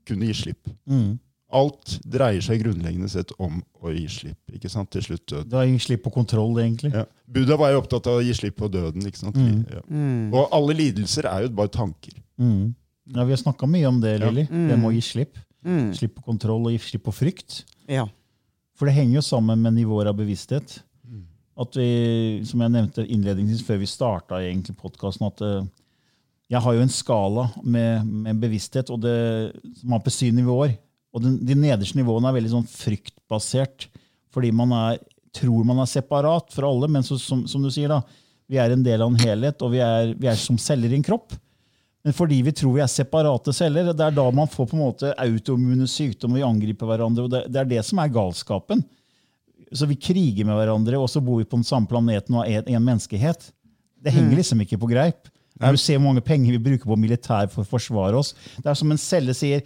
[0.06, 0.70] kunne gi slipp.
[0.86, 1.16] Mm.
[1.56, 4.40] Alt dreier seg grunnleggende sett om å gi slipp.
[4.58, 5.50] ikke sant, til slutt død.
[5.52, 6.92] Det er gi slipp på kontroll, egentlig.
[6.96, 7.06] Ja.
[7.32, 9.06] Buddha var jo opptatt av å gi slipp på døden.
[9.08, 9.38] ikke sant?
[9.40, 9.62] Mm.
[9.72, 9.84] Ja.
[9.88, 10.34] Mm.
[10.34, 12.18] Og alle lidelser er jo bare tanker.
[12.42, 12.74] Mm.
[13.14, 14.48] Ja, Vi har snakka mye om det, Lilly.
[14.50, 14.68] Ja.
[14.72, 15.40] Det med å gi slipp.
[15.66, 15.94] Mm.
[15.98, 17.64] Slipp på kontroll og gi slipp på frykt.
[17.90, 18.08] Ja.
[18.76, 20.80] For det henger jo sammen med nivåer av bevissthet.
[21.08, 21.24] Mm.
[21.64, 21.90] At vi,
[22.46, 24.42] Som jeg nevnte innledningsvis før vi starta
[24.76, 25.66] podkasten, at uh,
[26.50, 30.76] jeg har jo en skala med, med bevissthet og det, som har på syv nivåer.
[31.16, 33.88] Og den, De nederste nivåene er veldig sånn fryktbasert,
[34.36, 35.00] fordi man er,
[35.36, 36.90] tror man er separat fra alle.
[36.92, 38.02] Men så, som, som, du sier, da,
[38.52, 41.00] vi er en del av en helhet, og vi er, vi er som celler i
[41.00, 41.38] en kropp.
[42.06, 44.84] Men fordi vi tror vi er separate celler, det er da man får på en
[44.84, 47.26] måte autoimmune sykdommer, vi angriper hverandre.
[47.26, 48.84] og det, det, er det som er galskapen.
[49.74, 52.68] Så vi kriger med hverandre, og så bor vi på den samme planeten og har
[52.68, 53.48] en menneskehet.
[54.06, 54.38] Det henger mm.
[54.38, 55.32] liksom ikke på greip.
[55.58, 58.34] Når du ser hvor mange penger vi bruker på militær for å forsvare oss.
[58.60, 59.64] Det er som en celle sier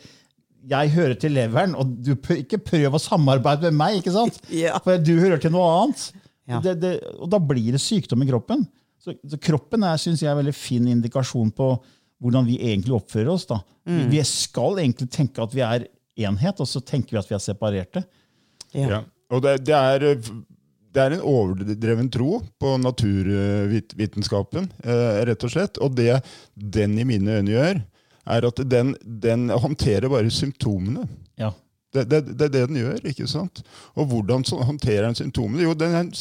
[0.69, 3.99] jeg hører til leveren, og du ikke prøv å samarbeide med meg.
[3.99, 4.41] ikke sant?
[4.53, 4.77] Ja.
[4.84, 6.03] For du hører til noe annet.
[6.49, 6.60] Ja.
[6.65, 8.65] Det, det, og da blir det sykdom i kroppen.
[8.99, 11.71] Så, så kroppen er synes jeg, en veldig fin indikasjon på
[12.19, 13.47] hvordan vi egentlig oppfører oss.
[13.49, 13.62] da.
[13.88, 14.10] Mm.
[14.12, 15.88] Vi skal egentlig tenke at vi er
[16.19, 18.03] enhet, og så tenker vi at vi er separerte.
[18.75, 18.88] Ja.
[18.97, 19.01] ja.
[19.29, 25.79] Og det, det, er, det, er, en overdreven tro på naturvitenskapen, eh, rett og slett.
[25.86, 26.19] Og det
[26.53, 27.82] den i mine øyne gjør,
[28.29, 31.07] er at den, den håndterer bare symptomene.
[31.39, 31.53] Ja.
[31.93, 32.99] Det, det, det, er det den gjør.
[33.09, 33.63] ikke sant?
[33.97, 35.65] Og hvordan håndterer den symptomene?
[35.65, 36.11] Jo, den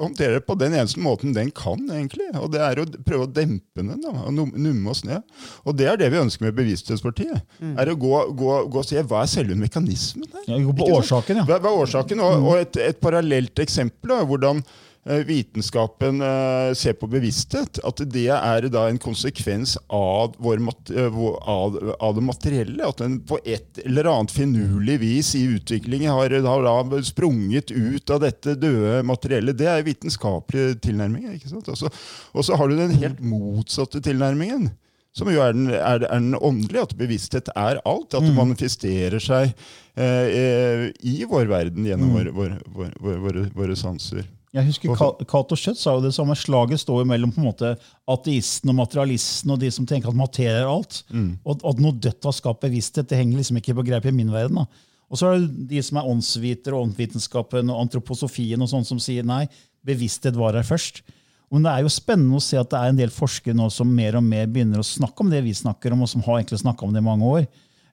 [0.00, 2.26] håndterer det på den eneste måten den kan, egentlig.
[2.40, 5.22] Og det er å prøve å dempe den, da, og numme oss ned.
[5.62, 7.44] Og det er det vi ønsker med Bevissthetspartiet.
[7.70, 10.46] Er å gå, gå, gå og se hva er selve mekanismen her.
[10.48, 11.48] Ja, gå på årsaken, ja.
[11.48, 12.22] Hva, hva er årsaken?
[12.26, 14.64] Og, og et, et parallelt eksempel da, hvordan
[15.04, 17.80] vitenskapen eh, ser på bevissthet.
[17.84, 20.60] At det er da en konsekvens av, vår
[20.92, 22.84] eh, av, av det materielle.
[22.84, 28.10] At den på et eller annet finurlig vis i utviklingen har, har da sprunget ut
[28.10, 29.56] av dette døde materielle.
[29.56, 31.30] Det er vitenskapelig tilnærming.
[31.34, 31.72] ikke sant?
[31.72, 31.90] Altså,
[32.34, 34.68] og så har du den helt motsatte tilnærmingen.
[35.16, 38.12] Som jo er den, er, er den åndelige, at bevissthet er alt.
[38.14, 39.48] At det manifesterer seg
[39.96, 42.36] eh, eh, i vår verden gjennom mm.
[42.36, 44.28] våre, våre, våre, våre sanser.
[44.52, 46.34] Jeg husker Ka- Cato Schjøtt sa jo det samme.
[46.34, 47.68] Slaget står jo mellom på en måte
[48.10, 51.02] ateisten og materialisten og de som tenker at materie er alt.
[51.46, 54.32] Og at noe dødt har skapt bevissthet, det henger liksom ikke på greip i min
[54.32, 54.56] verden.
[54.64, 54.66] da.
[55.10, 58.98] Og så er det de som er åndsvitere og åndsvitenskapen og antroposofien og sånn som
[59.02, 59.44] sier nei,
[59.86, 61.02] bevissthet var her først.
[61.50, 63.90] Men det er jo spennende å se at det er en del forskere nå som
[63.94, 66.60] mer og mer begynner å snakke om det vi snakker om, og som har egentlig
[66.62, 67.46] snakka om det i mange år.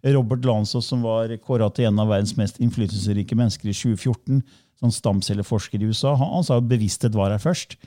[0.06, 4.42] Robert Lanzos, som var kåra til en av verdens mest innflytelsesrike mennesker i 2014,
[4.78, 7.78] som stamcelleforsker i USA, han, han sa at bevissthet var her først.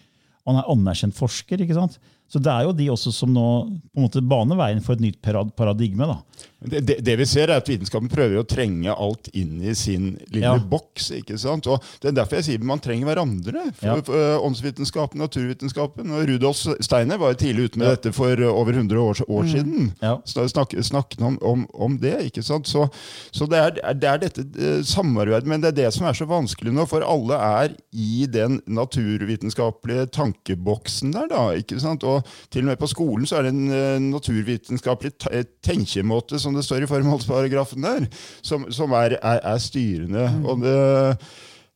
[0.49, 1.63] Han er anerkjent forsker.
[1.63, 2.01] ikke sant?
[2.31, 3.45] Så det er jo de også som nå
[3.91, 5.19] på en måte baner veien for et nytt
[5.59, 6.07] paradigme.
[6.07, 6.21] da.
[6.61, 10.13] Det, det, det vi ser, er at vitenskapen prøver å trenge alt inn i sin
[10.31, 10.59] lille Ja.
[10.59, 11.11] boks.
[11.17, 11.67] ikke sant?
[11.67, 13.73] Og Det er derfor jeg sier man trenger hverandre.
[13.75, 13.95] For, Ja.
[14.01, 16.11] for, øh, Åndsvitenskapen, naturvitenskapen.
[16.13, 19.45] og Rudolf Steiner var jo tidlig ute med dette for øh, over 100 år, år
[19.51, 19.93] siden.
[20.03, 20.19] Ja.
[20.25, 22.15] Så Snak, snakket om, om, om det.
[22.31, 22.69] ikke sant?
[22.69, 22.89] Så,
[23.33, 26.27] så det, er, det er dette eh, samarbeidet, men det er det som er så
[26.29, 31.27] vanskelig nå, for alle er i den naturvitenskapelige tankeboksen der.
[31.31, 32.05] da, ikke sant?
[32.05, 32.20] Og
[32.51, 36.65] til og med på skolen så er det en eh, naturvitenskapelig eh, tenkemåte, som det
[36.67, 38.09] står i formålsparagrafen der,
[38.43, 40.27] som, som er, er, er styrende.
[40.45, 40.75] Og det,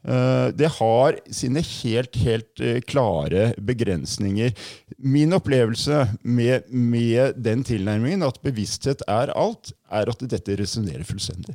[0.09, 4.54] eh, det har sine helt, helt klare begrensninger.
[4.98, 11.54] Min opplevelse med, med den tilnærmingen, at bevissthet er alt, er at dette resonnerer fullstendig.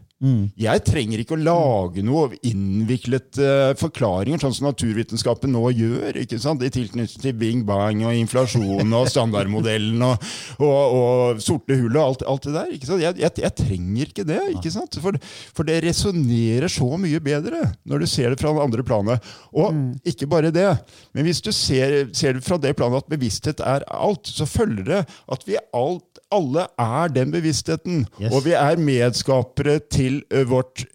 [0.60, 6.39] Jeg trenger ikke å lage noe innviklet uh, forklaringer, sånn som naturvitenskapen nå gjør, ikke
[6.41, 6.63] sant?
[6.63, 10.25] i tilknytning til Bing Bang og inflasjon og standardmodellen og,
[10.60, 12.73] og, og sorte hull og alt, alt det der.
[12.75, 13.04] Ikke sant?
[13.04, 14.99] Jeg, jeg, jeg trenger ikke det, ikke sant?
[15.04, 15.19] For,
[15.56, 19.32] for det resonnerer så mye bedre når du ser det fra det andre planet.
[19.56, 19.75] Og
[20.08, 20.67] ikke bare det,
[21.15, 24.86] men hvis du ser, ser det fra det planet at bevissthet er alt, så følger
[24.88, 28.06] det at vi alt, alle er den bevisstheten.
[28.22, 28.32] Yes.
[28.34, 30.86] Og vi er medskapere til vårt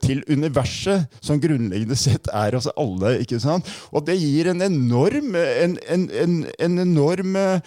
[0.00, 3.18] til universet, som grunnleggende sett er oss alle.
[3.20, 3.66] ikke sant?
[3.92, 7.60] Og det gir en enorm, en, en, en, en enorm eh,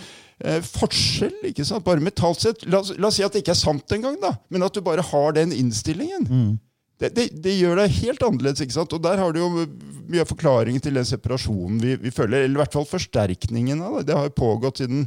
[0.65, 1.85] forskjell, ikke sant?
[1.85, 2.65] bare mentalt sett.
[2.65, 5.05] La, la oss si at det ikke er sant engang, da, men at du bare
[5.05, 6.57] har den innstillingen.
[7.03, 8.63] Det, det, det gjør deg helt annerledes.
[8.63, 8.93] ikke sant?
[8.95, 9.49] Og der har du jo
[10.07, 12.45] mye av forklaringen til den separasjonen vi, vi føler.
[12.45, 14.05] Eller i hvert fall forsterkningen av det.
[14.09, 15.05] Det har jo pågått siden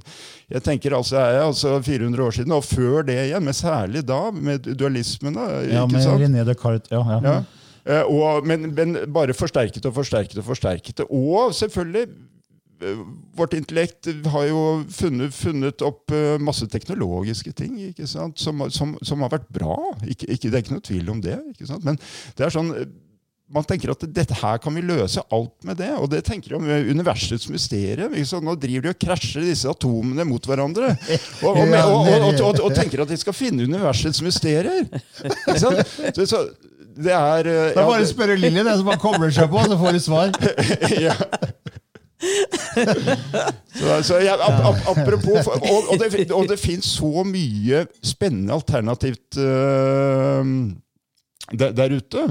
[0.52, 3.44] jeg tenker altså, jeg, altså 400 år siden, og før det igjen.
[3.48, 5.36] Men særlig da, med dualismen.
[5.40, 6.20] da, Ja, med sant?
[6.22, 6.92] René Descartes.
[6.92, 7.20] Ja, ja.
[7.24, 7.36] Ja.
[7.86, 11.04] Eh, og, men, men bare forsterket og forsterket og forsterket.
[11.06, 12.08] Og selvfølgelig
[13.36, 14.60] Vårt intellekt har jo
[14.92, 17.78] funnet, funnet opp eh, masse teknologiske ting?
[18.04, 18.34] Som,
[18.70, 19.78] som, som har vært bra.
[20.04, 21.38] Ikke, ikke, det er ikke noe tvil om det.
[21.54, 21.86] Ikke sant?
[21.86, 22.00] Men
[22.36, 22.88] det er sånn eh,
[23.46, 25.92] man tenker at dette her kan vi løse alt med det.
[26.00, 28.14] Og det tenker de om universets mysterium.
[28.42, 30.96] Nå driver de og krasjer disse atomene mot hverandre.
[31.46, 31.76] Og, og,
[32.48, 34.88] og, og, tenker at de skal finne universets mysterier.
[35.54, 35.70] Så,
[36.26, 36.42] så,
[36.96, 39.50] det er eh, Det er ja, bare å spørre Lilly, det som bare kobler seg
[39.52, 40.34] på, så får du svar.
[41.06, 41.14] ja.
[43.78, 47.84] så, så jeg, ap, ap, apropos for- Og, og det, og det fins så mye
[48.04, 50.46] spennende alternativt uh,
[51.52, 52.24] der, der ute.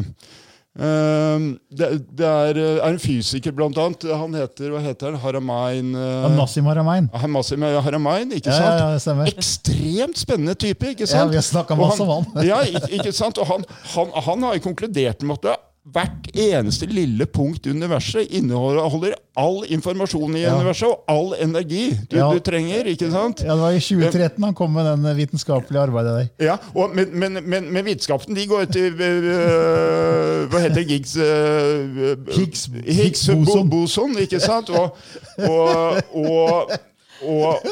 [0.75, 4.03] Uh, det, det er, er en fysiker, blant annet.
[4.11, 5.21] Han heter hva heter han?
[5.23, 7.07] Haramain uh, Nassim Haramein.
[7.13, 8.81] Hamasim Haramain, ikke sant?
[8.81, 9.29] ja, ja, ja.
[9.31, 11.29] Ekstremt spennende type, ikke sant?
[11.29, 12.43] Ja, vi har snakket masse om han.
[12.43, 13.39] ja, ikke, sant?
[13.39, 15.55] Og han, han, han har jo konkludert med at det,
[15.93, 20.55] hvert eneste lille punkt i universet inneholder all informasjon i Ja.
[20.55, 22.31] universet og all energi du, Ja.
[22.33, 22.83] du trenger.
[22.89, 23.43] ikke sant?
[23.45, 26.45] Ja, Det var i 2013 han kom med den vitenskapelige arbeidet der.
[26.45, 30.85] Ja, og, men, men, men, men vitenskapen de går til øh, Hva heter det?
[30.89, 33.69] Higgs, øh, Higgs- Higgs Higgs-boson.
[33.69, 34.69] boson, ikke sant?
[34.69, 34.97] Og,
[35.37, 36.71] og, og
[37.23, 37.63] og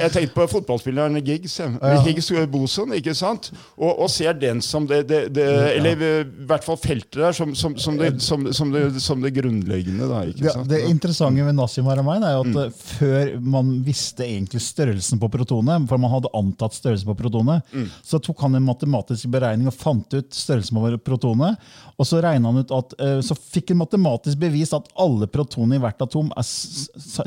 [0.00, 2.00] jeg tenkte på fotballspilleren Giggs, jeg.
[2.06, 3.50] Higgs boson, ikke sant?
[3.76, 7.54] Og, og ser den som det, det, det Eller i hvert fall feltet der som,
[7.58, 10.08] som, som, det, som, som, det, som det grunnleggende.
[10.10, 10.68] Da, ikke Det, sant?
[10.70, 12.78] det interessante med Nassim Haramein er jo at mm.
[12.98, 18.20] før man visste egentlig størrelsen på protonet, for man hadde antatt størrelsen på protonet, så
[18.22, 21.60] tok han en matematisk beregning og fant ut størrelsen på protonet.
[21.94, 25.78] Og så regnet han ut at, eh, så fikk han matematisk bevist at alle protoner
[25.78, 26.48] i hvert atom er,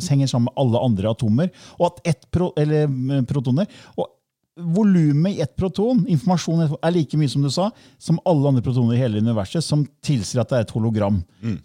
[0.09, 1.36] henger sammen med alle andre atomer.
[1.77, 4.16] Og at ett pro, eller, eh, protoner og
[4.57, 7.69] Volumet i ett proton informasjon er like mye som du sa,
[8.01, 11.19] som alle andre protoner i hele universet, som tilsier at det er et hologram.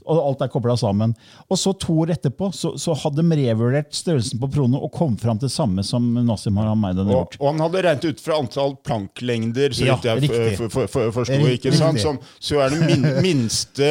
[0.05, 1.15] Og alt er kobla sammen.
[1.49, 5.17] Og så to år etterpå så, så hadde de revurdert størrelsen på protonet og kom
[5.19, 7.39] fram til det samme som Nassim Haramein hadde Og, gjort.
[7.41, 10.53] og han hadde regnet ut fra antall planklengder, så Ja, jeg riktig.
[10.61, 11.41] for, for, f- f- forsto.
[11.57, 12.01] Ikke sant?
[12.05, 13.89] Som, så er det min, minste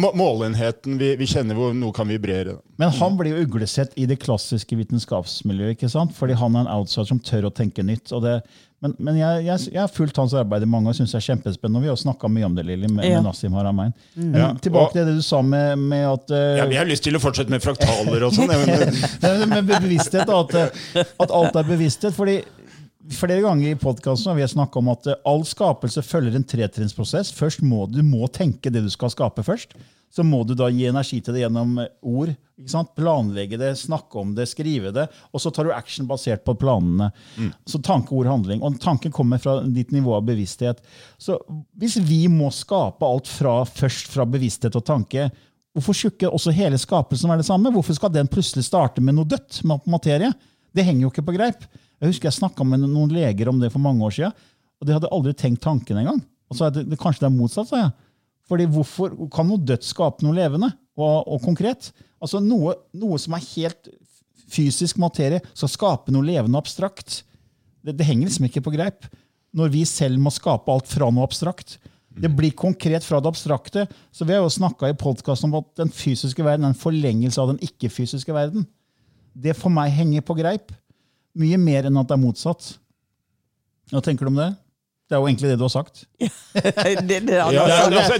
[0.00, 2.56] må- målenheten vi, vi kjenner hvor noe kan vibrere.
[2.80, 6.14] Men han blir jo uglesett i det klassiske vitenskapsmiljøet, ikke sant?
[6.16, 8.12] fordi han er en outsider som tør å tenke nytt.
[8.16, 8.34] Og det,
[8.80, 11.18] men men jeg, jeg, jeg har fulgt hans arbeid i mange år og syns det
[11.20, 11.80] er kjempespennende.
[11.80, 13.18] Og vi har snakka mye om det, Lilly, med, Ja.
[13.20, 13.92] med Nassim Haramein.
[14.16, 16.86] Men Ja, tilbake og- til det du sa med, med at uh, Ja, vi har
[16.88, 18.48] lyst til å fortsette med fraktaler og sånn.
[18.50, 22.14] jeg, men- Med bevissthet, da, at, eh, at alt er bevissthet.
[22.16, 22.40] fordi
[23.10, 27.32] Flere ganger i podkasten har vi snakka om at eh, all skapelse følger en tretrinnsprosess.
[27.34, 29.72] Først må du må tenke det du skal skape først.
[30.10, 32.32] Så må du da gi energi til det gjennom ord.
[32.98, 35.06] Planlegge det, snakke om det, skrive det.
[35.30, 37.12] Og så tar du action basert på planene.
[37.68, 38.64] Så tanke, ord, handling.
[38.66, 40.82] Og tanken kommer fra ditt nivå av bevissthet.
[41.18, 41.38] Så
[41.78, 45.30] hvis vi må skape alt fra, først fra bevissthet og tanke,
[45.70, 47.70] Hvorfor skulle også hele skapelsen være det samme?
[47.70, 49.60] Hvorfor skal den plutselig starte med noe dødt?
[49.62, 50.32] med materie?
[50.74, 51.62] Det henger jo ikke på greip.
[52.00, 54.34] Jeg husker jeg snakka med noen leger om det for mange år siden,
[54.80, 56.18] og de hadde aldri tenkt tanken engang.
[56.50, 57.92] Og så er det, det, kanskje det er motsatt, sa jeg.
[58.50, 61.92] Fordi hvorfor kan noe dødt skape noe levende og, og konkret?
[62.20, 63.90] Altså noe, noe som er helt
[64.50, 67.20] fysisk materie, skal skape noe levende abstrakt.
[67.80, 69.06] Det, det henger liksom ikke på greip.
[69.56, 71.78] Når vi selv må skape alt fra noe abstrakt.
[72.10, 73.86] Det blir konkret fra det abstrakte.
[74.10, 77.40] Så Vi har jo snakka i podkasten om at den fysiske verden er en forlengelse
[77.40, 78.66] av den ikke-fysiske verden.
[79.30, 80.74] Det for meg henger på greip.
[81.38, 82.72] Mye mer enn at det er motsatt.
[83.90, 84.50] Hva tenker du om det?
[85.10, 86.04] Det er jo egentlig det du har sagt.
[86.20, 86.28] Ja,
[87.50, 88.18] ja, altså,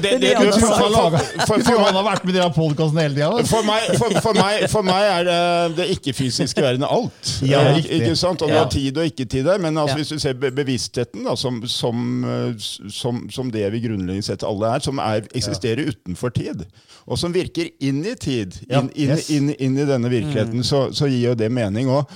[0.75, 3.45] for- for- for- han har vært med i podkasten hele tida.
[3.47, 4.41] For meg, for, for,
[4.73, 7.31] for meg er det, det ikke-fysiske verden alt.
[7.47, 8.43] Ja, Eh, ikke sant?
[8.43, 8.65] Og du Ja.
[8.65, 9.59] har tid og ikke-tid der.
[9.63, 10.03] Men altså, Ja.
[10.03, 12.55] hvis du ser bevisstheten da, som, som, eh,
[12.91, 16.67] som, som det vi grunnleggende sett alle er, som er, eksisterer utenfor tid,
[17.07, 20.89] og som virker inn i tid, Ja, inn, inn, inn, inn i denne virkeligheten, så,
[20.93, 21.89] så gir jo det mening.
[21.91, 22.11] Og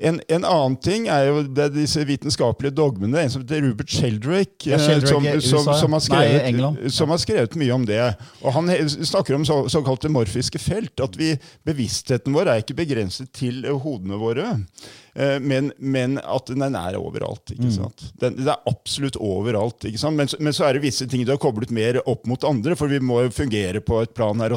[0.00, 3.20] en, en annen ting er jo det, er disse vitenskapelige dogmene.
[3.20, 7.12] En som heter Rupert Sheldrake, Ja, eh, Sheldrake som, som, som, har skrevet, Nei, som
[7.12, 8.00] har skrevet mye om det.
[8.40, 10.96] Og Han snakker om så, såkalte morfiske felt.
[11.04, 11.34] At vi,
[11.68, 14.54] bevisstheten vår er ikke begrenset til hodene våre.
[15.14, 17.52] Eh, Men, men at den er overalt.
[17.54, 18.04] ikke sant?
[18.20, 19.84] Den, det er absolutt overalt.
[19.84, 20.16] ikke sant?
[20.16, 22.90] Men, men så er det visse ting du har koblet mer opp mot andre, for
[22.90, 24.54] vi må jo fungere på et plan her,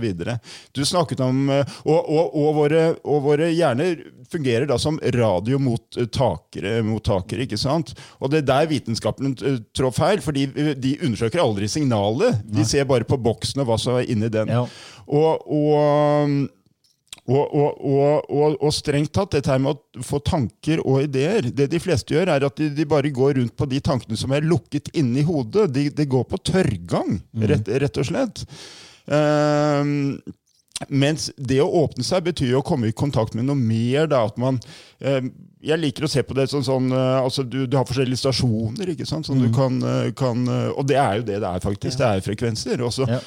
[0.00, 0.38] videre.
[0.72, 6.80] Du snakket om eh, Og, og, og, våre, og våre hjerner fungerer da som radiomottakere,
[6.86, 7.94] mottakere, ikke sant?
[8.20, 10.46] Og det er der vitenskapen eh, trår feil, for de,
[10.78, 12.40] de undersøker aldri signalet.
[12.46, 14.50] De ser bare på boksen og hva som er inni den.
[14.52, 14.64] Ja.
[15.10, 16.34] Og, og
[17.30, 21.68] og, og, og, og, strengt tatt, dette her med å få tanker og ideer Det
[21.70, 24.46] de fleste gjør, er at de, de bare går rundt på de tankene som er
[24.46, 25.68] lukket inni i hodet.
[25.74, 27.20] De, de går på tørrgang,
[27.52, 28.44] rett, rett og slett.
[29.10, 30.18] Ehm,
[30.88, 34.08] mens det å åpne seg betyr jo å komme i kontakt med noe mer.
[34.10, 34.60] Da, at man,
[35.00, 35.20] eh,
[35.60, 39.06] jeg liker å se på det sånn, eh, altså du, du har forskjellige stasjoner, ikke
[39.08, 39.28] sant?
[39.28, 41.98] Sånn du kan, eh, kan, eh, og det er jo det det er, faktisk.
[42.00, 42.80] Det er frekvenser.
[42.86, 43.18] Og så Ja.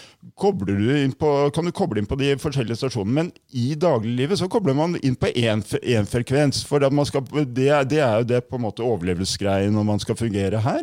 [0.66, 3.14] du på, kan du koble inn på de forskjellige stasjonene.
[3.14, 5.62] Men i dagliglivet så kobler man inn på én
[6.10, 6.64] frekvens.
[6.66, 10.02] For at man skal, det, det er jo det på en måte overlevelsesgreien når man
[10.02, 10.82] skal fungere her.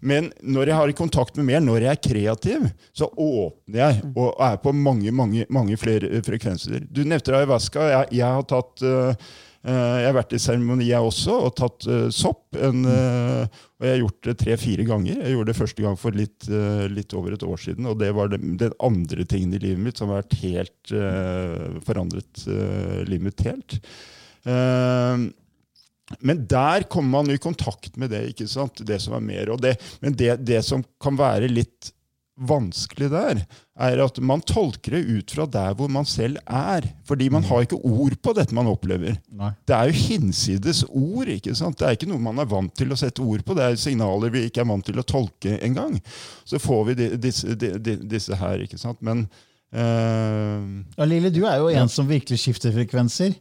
[0.00, 4.32] Men når jeg har kontakt med mer, når jeg er kreativ, så åpner jeg og
[4.40, 6.86] er på mange mange, mange flere frekvenser.
[6.88, 7.90] Du nevnte ayahuasca.
[7.92, 9.28] Jeg, jeg har tatt eh,
[9.66, 12.44] jeg har vært i seremoni jeg også, og tatt eh, sopp.
[12.54, 15.16] En, eh, og jeg har gjort det tre-fire ganger.
[15.18, 17.88] Jeg gjorde det første gang for litt, eh, litt over et år siden.
[17.90, 22.46] Og det var den, den andre tingen i livet mitt som har helt eh, forandret
[22.46, 23.80] eh, livet mitt helt.
[24.46, 25.26] Eh,
[26.22, 28.84] men der kommer man i kontakt med det, ikke sant?
[28.86, 29.50] det som er mer.
[29.58, 29.74] Det,
[30.04, 31.90] men det, det som kan være litt
[32.36, 33.40] vanskelig der,
[33.80, 36.84] er at man tolker det ut fra der hvor man selv er.
[37.08, 39.16] Fordi man har ikke ord på dette man opplever.
[39.32, 39.50] Nei.
[39.68, 41.30] Det er jo hinsides ord.
[41.32, 41.78] ikke sant?
[41.80, 43.56] Det er ikke noe man er vant til å sette ord på.
[43.56, 45.96] Det er signaler vi ikke er vant til å tolke engang.
[46.44, 49.00] Så får vi de, disse, de, de, disse her, ikke sant.
[49.04, 49.24] Men
[49.72, 50.66] eh,
[50.98, 53.38] Ja, Lille, du er jo en som virkelig skifter frekvenser.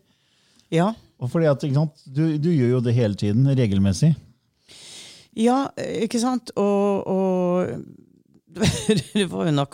[0.73, 0.93] Ja.
[1.19, 4.15] Og fordi at, ikke sant, du, du gjør jo det hele tiden, regelmessig.
[5.36, 6.51] Ja, ikke sant?
[6.55, 8.04] Og, og
[9.13, 9.65] det var jo en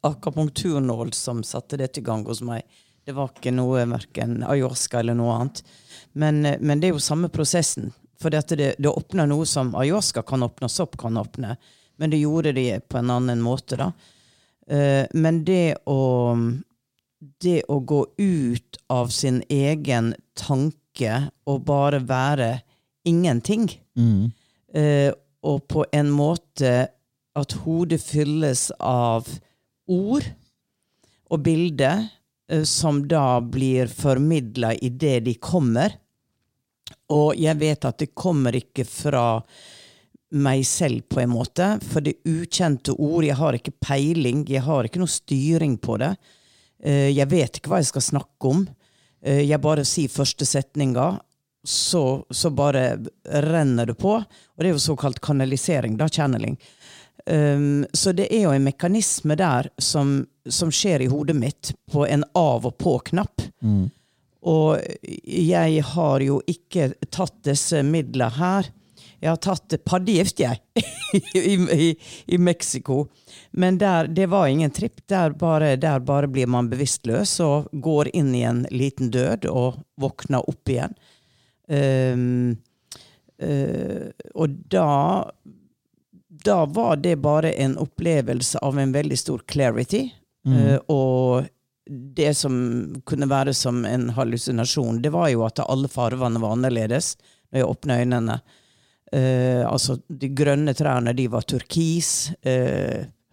[0.00, 2.64] akapunkturnål som satte det til gang hos meg.
[3.04, 5.62] Det var ikke noe verken ayahuasca eller noe annet.
[6.12, 7.92] Men, men, det er jo samme prosessen.
[8.20, 11.56] For det, det åpner noe som ayahuasca kan åpne, sopp kan åpne.
[12.00, 13.92] Men det gjorde de på en annen måte, da.
[14.70, 16.00] Eh, men det å
[17.20, 22.62] Det å gå ut av sin egen tanke og bare være
[23.04, 24.32] ingenting Mm.
[24.72, 25.12] Eh,
[25.42, 26.88] og på en måte
[27.38, 29.28] at hodet fylles av
[29.90, 30.26] ord
[31.30, 32.06] og bilder
[32.50, 35.94] eh, som da blir formidla idet de kommer.
[37.10, 39.42] Og jeg vet at det kommer ikke fra
[40.30, 43.24] meg selv, på en måte, for det er ukjente ord.
[43.26, 46.12] Jeg har ikke peiling, jeg har ikke noe styring på det.
[46.82, 48.62] Eh, jeg vet ikke hva jeg skal snakke om.
[49.22, 51.12] Eh, jeg bare sier første setninga,
[51.66, 52.94] så, så, bare
[53.50, 54.14] renner det på.
[54.16, 56.56] Og det er jo såkalt kanalisering, da, channeling.
[57.26, 62.06] Um, så det er jo en mekanisme der som, som, skjer i hodet mitt på
[62.06, 63.42] en av og på-knapp.
[63.62, 63.88] Mm.
[64.50, 64.80] Og
[65.28, 68.70] jeg har jo ikke tatt disse midlene her.
[69.20, 70.62] Jeg har tatt paddegift, jeg,
[71.36, 71.88] i, i,
[72.26, 73.04] i Mexico.
[73.52, 75.02] Men der, det var ingen tripp.
[75.12, 79.82] Der bare, der bare blir man bevisstløs og går inn i en liten død og
[80.00, 80.96] våkner opp igjen.
[81.68, 82.56] Um,
[83.44, 84.88] uh, og da
[86.44, 90.06] Da var det bare en opplevelse av en veldig stor clarity.
[90.46, 90.56] Mm.
[90.56, 91.48] Uh, og
[92.16, 92.54] det som
[93.08, 97.16] kunne være som en hallusinasjon, det var jo at alle farvene var annerledes
[97.50, 98.38] når jeg åpna øynene.
[99.10, 102.30] Uh, altså, de grønne trærne, de var turkis.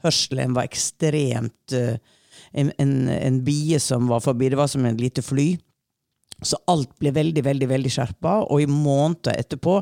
[0.04, 5.22] hørselen var ekstremt en, en, en bie som var forbi, det var som en lite
[5.22, 5.52] fly.
[6.46, 9.80] Så alt ble veldig, veldig veldig skjerpa, og i måneder etterpå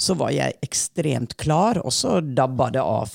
[0.00, 3.12] så var jeg ekstremt klar, og så dabba det av.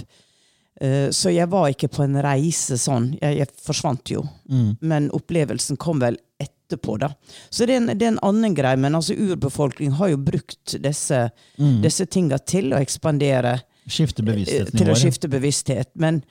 [0.83, 3.13] Uh, så jeg var ikke på en reise sånn.
[3.21, 4.21] Jeg, jeg forsvant jo.
[4.51, 4.75] Mm.
[4.85, 7.09] Men opplevelsen kom vel etterpå, da.
[7.49, 8.77] Så det er en, det er en annen greie.
[8.77, 11.23] Men altså, urbefolkningen har jo brukt disse,
[11.57, 11.79] mm.
[11.85, 13.57] disse tinga til å ekspandere.
[13.89, 14.77] Skifte bevisstheten.
[14.77, 15.89] Til å skifte bevissthet.
[16.01, 16.21] Men,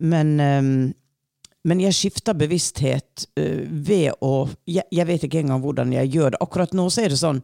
[0.00, 0.72] men um,
[1.68, 6.32] men jeg skifter bevissthet uh, ved å jeg, jeg, vet ikke engang hvordan jeg gjør
[6.32, 6.40] det.
[6.40, 7.42] Akkurat nå så er det sånn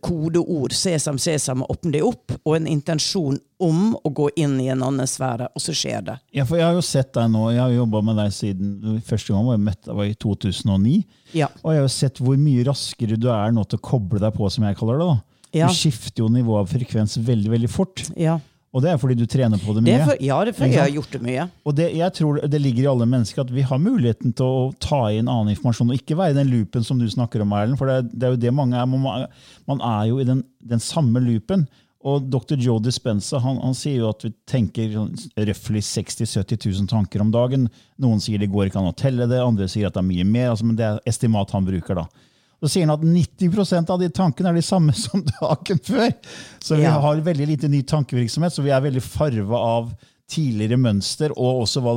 [0.00, 0.74] kodeord.
[0.76, 2.34] Sesam, sesam, åpne det opp.
[2.44, 5.48] Og en intensjon om å gå inn i en annen sfære.
[5.54, 6.16] Og så skjer det.
[6.34, 7.48] Ja, for Jeg har jo sett deg nå.
[7.54, 10.94] Jeg har jobba med deg siden første gang var jeg møtte deg var i 2009.
[11.38, 11.50] Ja.
[11.62, 14.34] Og jeg har jo sett hvor mye raskere du er nå til å koble deg
[14.36, 15.10] på, som jeg kaller det.
[15.12, 15.18] da.
[15.52, 15.68] Ja.
[15.68, 18.06] Du skifter jo nivå av frekvens veldig veldig fort.
[18.16, 18.38] Ja.
[18.72, 19.98] Og det er fordi du trener på det mye.
[20.00, 21.44] Det for, ja, det er fordi jeg har gjort det mye.
[21.68, 24.62] Og det, jeg tror det ligger i alle mennesker at vi har muligheten til å
[24.80, 27.76] ta inn annen informasjon, og ikke være i den loopen som du snakker om, Erlend.
[27.80, 28.88] For det, det, er jo det mange er.
[28.88, 29.28] Man,
[29.68, 30.40] man er jo i den,
[30.72, 31.66] den, samme loopen.
[32.08, 32.56] Og dr.
[32.58, 37.22] Joe Dispenza han, han, sier jo at vi tenker sånn røftlig 60 000-70 000 tanker
[37.22, 37.68] om dagen.
[38.02, 40.26] Noen sier det går ikke an å telle det, andre sier at det er mye
[40.26, 40.54] mer.
[40.54, 42.00] Altså, men det er estimat han bruker.
[42.00, 42.08] da.
[42.62, 46.12] Så sier han at 90% av de tankene er de samme som dagen før.
[46.62, 46.98] Så vi Ja.
[47.02, 49.92] har veldig lite ny tankevirksomhet, så vi er veldig farva av
[50.30, 51.96] tidligere mønster og også hva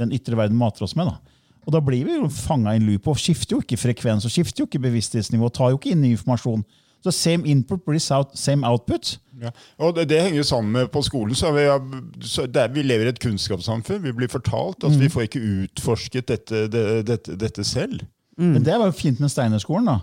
[0.00, 1.06] den ytre verden mater oss med.
[1.12, 1.18] da.
[1.66, 4.32] Og da blir vi jo fanga i en loop og skifter jo ikke frekvens og
[4.34, 5.44] skifter jo ikke bevissthetsnivå.
[5.46, 6.64] og Tar jo ikke inn ny informasjon.
[7.04, 9.18] Så same input blir out- same output.
[9.42, 9.50] Ja.
[9.78, 11.34] Og det, det henger jo sammen med på skolen.
[11.34, 11.68] så Vi,
[12.26, 14.02] så det er, vi lever i et kunnskapssamfunn.
[14.02, 18.04] Vi blir fortalt at vi får ikke utforsket dette, det, dette, dette selv.
[18.38, 19.84] Men det var jo fint med Steinerskolen.
[19.86, 20.00] Da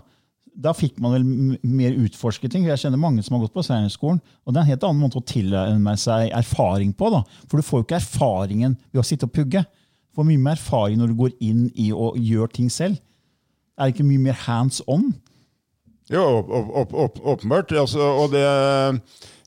[0.60, 1.24] Da fikk man vel
[1.62, 2.64] mer utforske ting.
[2.66, 4.20] Jeg kjenner mange som har gått på Steinerskolen.
[4.44, 7.10] Og det er en helt annen måte å tilegne seg erfaring på.
[7.10, 9.62] da For du får jo ikke erfaringen ved å sitte og pugge.
[9.64, 12.98] Du får mye mer erfaring når du går inn i og gjør ting selv.
[13.78, 15.14] Er det ikke mye mer hands on?
[16.10, 17.70] Jo, åp- åp- åp- åp- åpenbart.
[17.78, 18.44] Altså, og det,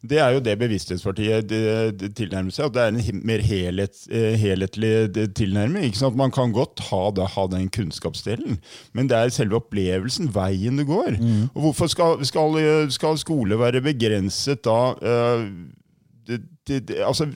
[0.04, 2.66] det er jo det Bevissthetspartiet det- det tilnærmer seg.
[2.66, 5.86] At det er en mer helhet, eh, helhetlig tilnærming.
[5.88, 6.16] Ikke sant?
[6.20, 8.58] Man kan godt ha, det, ha den kunnskapsdelen,
[8.94, 11.16] men det er selve opplevelsen, veien du går.
[11.56, 15.48] Og hvorfor skal, skal, skal skole være begrenset da uh,
[16.28, 17.30] det, det, det, altså,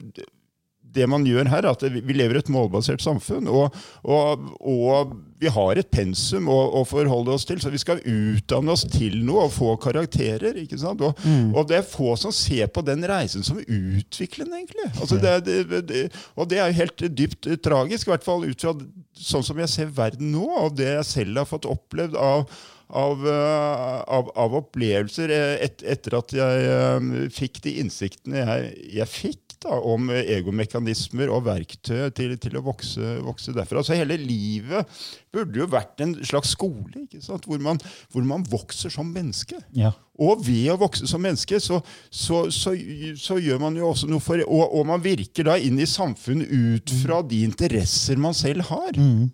[0.94, 5.16] det man gjør her, er at vi lever i et målbasert samfunn, og, og, og
[5.38, 9.20] vi har et pensum å, å forholde oss til, så vi skal utdanne oss til
[9.26, 10.56] noe og få karakterer.
[10.64, 11.04] ikke sant?
[11.04, 11.20] Og,
[11.52, 14.88] og det er få som ser på den reisen som utviklende, egentlig.
[14.96, 18.66] Altså det, det, det, og det er jo helt dypt tragisk, i hvert fall ut
[18.66, 18.74] fra
[19.18, 22.48] sånn som jeg ser verden nå, og det jeg selv har fått opplevd av
[22.88, 28.70] av, eh, av, av opplevelser eh, et, etter at jeg eh, fikk de innsiktene jeg,
[28.96, 29.47] jeg fikk.
[29.64, 33.82] Da, om egomekanismer og verktøy til, til å vokse, vokse derfra.
[33.82, 34.88] Altså Hele livet
[35.34, 37.06] burde jo vært en slags skole?
[37.18, 37.80] Hvor, man,
[38.12, 39.58] hvor man vokser som menneske.
[39.76, 39.92] Ja.
[40.18, 41.80] Og ved å vokse som menneske, så,
[42.10, 42.74] så, så,
[43.18, 46.50] så gjør man jo også noe for og, og, man virker da inn i samfunnet
[46.50, 48.98] ut fra de interesser man selv har.
[48.98, 49.28] Mm.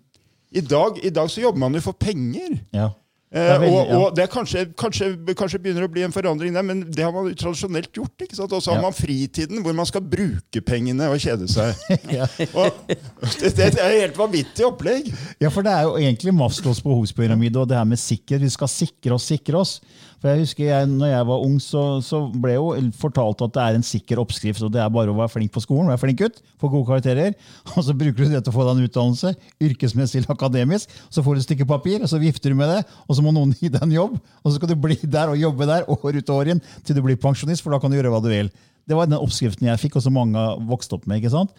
[0.55, 2.61] I, dag, I dag så jobber man jo for penger.
[2.75, 2.91] ja.
[3.33, 6.83] Eh, veldig- og, og det kanskje, kanskje, kanskje begynner å bli en forandring der, men
[6.89, 8.13] det har man tradisjonelt gjort.
[8.21, 8.53] ikke sant?
[8.53, 8.81] Og så har Ja.
[8.85, 11.75] man fritiden, hvor man skal bruke pengene og kjede seg.
[12.15, 12.27] Ja.
[12.53, 15.09] Og det, det er et helt vanvittig opplegg.
[15.41, 18.45] Ja, for det er jo egentlig Maslows behovspyramide og det her med sikkerhet.
[18.45, 19.79] Vi skal sikre oss, sikre oss.
[20.21, 23.61] For jeg husker jeg, når jeg var ung, så, så ble jo fortalt at det
[23.61, 26.17] er en sikker oppskrift, og det er bare å være flink på skolen, være flink
[26.23, 27.35] gutt, få gode karakterer,
[27.75, 29.33] og så bruker du det til å få deg en utdannelse,
[29.67, 32.79] yrkesmessig eller akademisk, så får du et stykke papir, og så vifter du med det,
[33.05, 35.39] og så må noen gi deg en jobb, og så skal du bli der og
[35.39, 37.97] jobbe der år ut og år inn til du blir pensjonist, for da kan du
[37.99, 38.51] gjøre hva du vil.
[38.85, 41.21] Det var den oppskriften jeg fikk, og som mange vokste opp med.
[41.21, 41.53] ikke sant?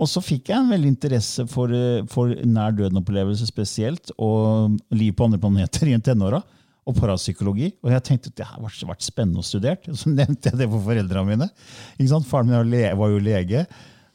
[0.00, 5.12] Og så fikk jeg en veldig interesse for, eh, for nær døden-opplevelse spesielt, og liv
[5.14, 6.42] på andre planeter i en tenåra,
[6.82, 7.68] og parapsykologi.
[7.84, 9.94] Og jeg tenkte at det har vært spennende å studere.
[10.00, 11.50] Så nevnte jeg det for foreldrene mine.
[11.98, 12.28] Ikke sant?
[12.30, 13.66] Faren min var jo lege.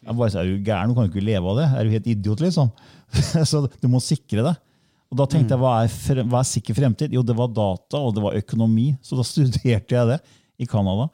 [0.08, 1.68] Jeg bare sa, er du gæren, du kan jo ikke leve av det.
[1.68, 2.72] Er du helt idiot, liksom?
[3.50, 4.60] Så du må sikre deg.
[5.12, 7.14] Og da tenkte jeg, hva er, fre- hva er sikker fremtid?
[7.16, 8.90] Jo, det var data, og det var økonomi.
[9.02, 10.18] Så da studerte jeg det
[10.60, 11.08] i Canada.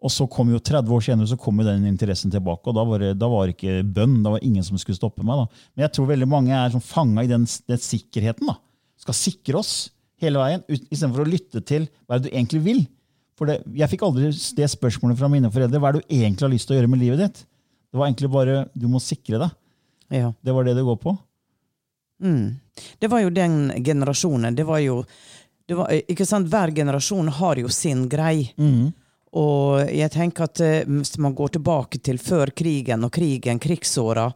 [0.00, 2.84] Og så kom jo 30 år senere så kom jo den interessen tilbake, og da
[2.88, 4.20] var det, da var det ikke bønn.
[4.24, 5.42] Da var ingen som skulle stoppe meg.
[5.42, 5.64] da.
[5.76, 8.48] Men jeg tror veldig mange er sånn fanga i den, den sikkerheten.
[8.48, 8.56] da.
[9.02, 9.74] Skal sikre oss
[10.20, 12.80] hele veien, istedenfor å lytte til hva er det du egentlig vil.
[13.40, 15.80] For det, Jeg fikk aldri det spørsmålet fra mine foreldre.
[15.80, 17.38] Hva er det du egentlig har lyst til å gjøre med livet ditt?
[17.90, 19.54] Det var egentlig bare du må sikre deg.
[20.12, 20.32] Ja.
[20.44, 21.14] Det var det det går på.
[22.20, 22.60] Mm.
[22.98, 24.54] Det var jo den generasjonen.
[24.54, 25.02] Det var jo
[25.70, 26.48] det var, ikke sant?
[26.50, 28.50] Hver generasjon har jo sin grei.
[29.38, 34.26] Og jeg tenker at eh, hvis man går tilbake til før krigen og krigen, krigsåra,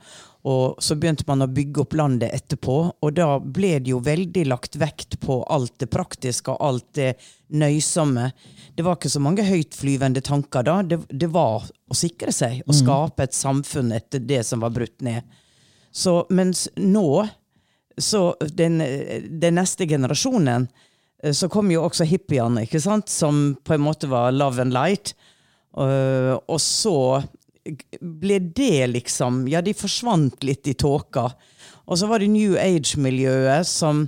[0.44, 4.44] og så begynte man å bygge opp landet etterpå, og da ble det jo veldig
[4.50, 7.14] lagt vekt på alt det praktiske og alt det
[7.56, 8.28] nøysomme.
[8.76, 10.82] Det var ikke så mange høytflyvende tanker da.
[10.84, 15.00] Det, det var å sikre seg og skape et samfunn etter det som var brutt
[15.02, 15.24] ned.
[15.94, 17.24] Så mens nå
[17.96, 18.80] så den,
[19.40, 20.68] den neste generasjonen
[21.22, 23.12] eh, så kom jo også hippiene, ikke sant?
[23.12, 25.14] som på en måte var love and light.
[25.74, 26.98] Uh, og så
[27.98, 31.30] ble det liksom Ja, de forsvant litt i tåka.
[31.84, 34.04] Og så var det New Age-miljøet som,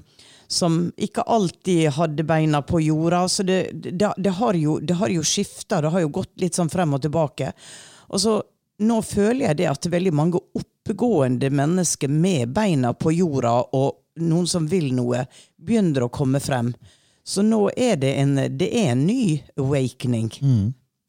[0.47, 3.25] som ikke alltid hadde beina på jorda.
[3.29, 6.57] Så det, det, det har jo, det har jo skifta, det har jo gått litt
[6.57, 7.51] sånn frem og tilbake.
[8.13, 8.39] Og så
[8.87, 10.41] nå føler jeg det at veldig mange
[10.87, 15.27] oppegående mennesker med beina på jorda og noen som vil noe,
[15.59, 16.71] begynner å komme frem.
[17.27, 20.31] Så nå er det en, det er en ny awakening.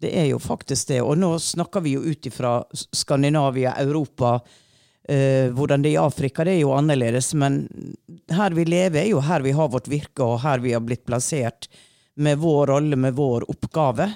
[0.02, 1.02] Det er jo faktisk det.
[1.02, 4.40] Og nå snakker vi jo ut ifra Skandinavia, Europa.
[5.08, 7.34] Eh, hvordan det er i Afrika, det er jo annerledes.
[7.34, 7.68] Men
[8.34, 11.06] her vi lever, er jo her vi har vårt virke, og her vi har blitt
[11.06, 11.70] plassert
[12.16, 14.10] med vår rolle, med vår oppgave.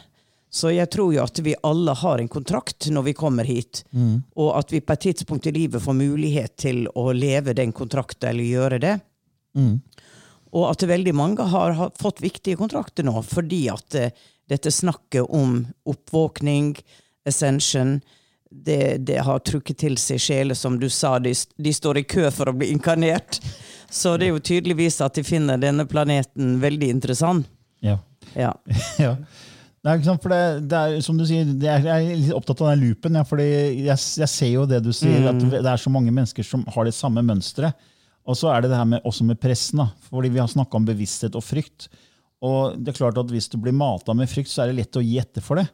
[0.51, 3.85] Så jeg tror jo at vi alle har en kontrakt når vi kommer hit,
[4.35, 8.29] og at vi på et tidspunkt i livet får mulighet til å leve den kontrakten
[8.33, 8.97] eller gjøre det.
[10.51, 14.11] Og at veldig mange har, har fått viktige kontrakter nå fordi at eh,
[14.51, 16.73] dette snakket om oppvåkning,
[17.27, 18.01] ascension,
[18.51, 22.27] det, det har trukket til seg sjeler, som du sa, de, de står i kø
[22.35, 23.39] for å bli inkarnert.
[23.87, 27.47] Så det er jo tydeligvis at de finner denne planeten veldig interessant.
[27.79, 27.97] Ja.
[28.35, 28.51] Ja.
[28.99, 29.15] ja.
[29.81, 30.21] Nei, ikke sant?
[30.21, 32.83] For det, det er som du sier, det er, jeg er litt opptatt av den
[32.83, 33.15] loopen.
[33.17, 36.45] Ja, fordi jeg, jeg ser jo det du sier, at det er så mange mennesker
[36.45, 37.89] som har det samme mønsteret.
[38.29, 39.81] Og så er det det her med, også med pressen.
[39.81, 41.89] da, fordi Vi har snakka om bevissthet og frykt.
[42.45, 45.01] Og det er klart at Hvis du blir mata med frykt, så er det lett
[45.01, 45.65] å gi etter for det.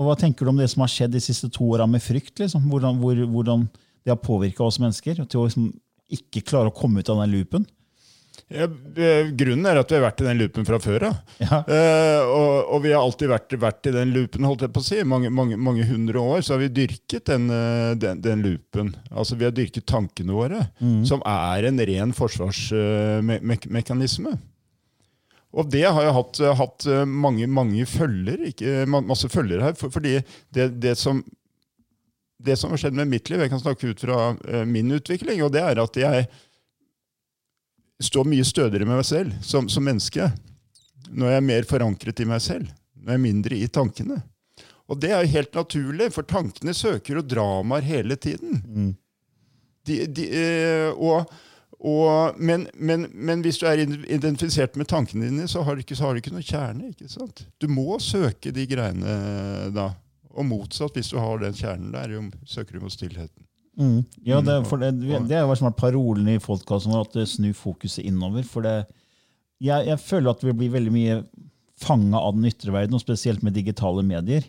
[0.00, 2.38] Og Hva tenker du om det som har skjedd de siste to åra med frykt?
[2.40, 2.64] liksom?
[2.72, 5.68] Hvordan, hvor, hvordan det har påvirka oss mennesker til å liksom,
[6.12, 7.68] ikke klare å komme ut av den loopen?
[8.52, 11.14] Ja, eh, grunnen er at vi har vært i den loopen fra før av.
[11.40, 11.62] Ja.
[11.64, 14.84] Eh, og, og vi har alltid vært, vært i den loopen, holdt jeg på å
[14.84, 14.98] si.
[15.08, 18.96] Mange, mange, mange hundre år så har vi dyrket den, eh, den, den loopen.
[19.10, 20.60] Altså Vi har dyrket tankene våre,
[21.08, 24.32] som er en ren forsvarsmekanisme.
[25.54, 29.76] Og det har jeg hatt, hatt eh, mange, mange følger, ikke, masse følger her.
[29.78, 30.18] For, fordi
[30.54, 31.22] det, det som
[32.44, 34.16] det som har skjedd med mitt liv, jeg kan snakke ut fra
[34.50, 36.26] eh, min utvikling, og det er at jeg
[38.04, 40.28] står mye stødigere med meg selv som, som menneske.
[41.14, 42.70] Når jeg er mer forankret i meg selv.
[43.00, 44.20] Når jeg er mindre i tankene.
[44.90, 48.60] Og det er jo helt naturlig, for tankene søker jo dramaer hele tiden.
[49.88, 51.30] De, de, eh, og,
[51.80, 55.96] og, men, men, men hvis du er identifisert med tankene dine, så har du ikke,
[55.96, 56.92] så har du ikke noe kjerne.
[56.92, 57.46] ikke sant?
[57.60, 59.16] Du må søke de greiene
[59.76, 59.90] da.
[60.34, 63.48] og motsatt, hvis du har den kjernen der, jo, søker du mot stillheten.
[63.74, 64.04] Mm.
[64.22, 68.06] Ja, det, for det, det har vært parolen i podkasten vår, at det snur fokuset
[68.06, 68.46] innover.
[68.46, 68.76] For det,
[69.62, 71.20] jeg, jeg føler at vi blir veldig mye
[71.82, 74.46] fanga av den ytre verden, og spesielt med digitale medier.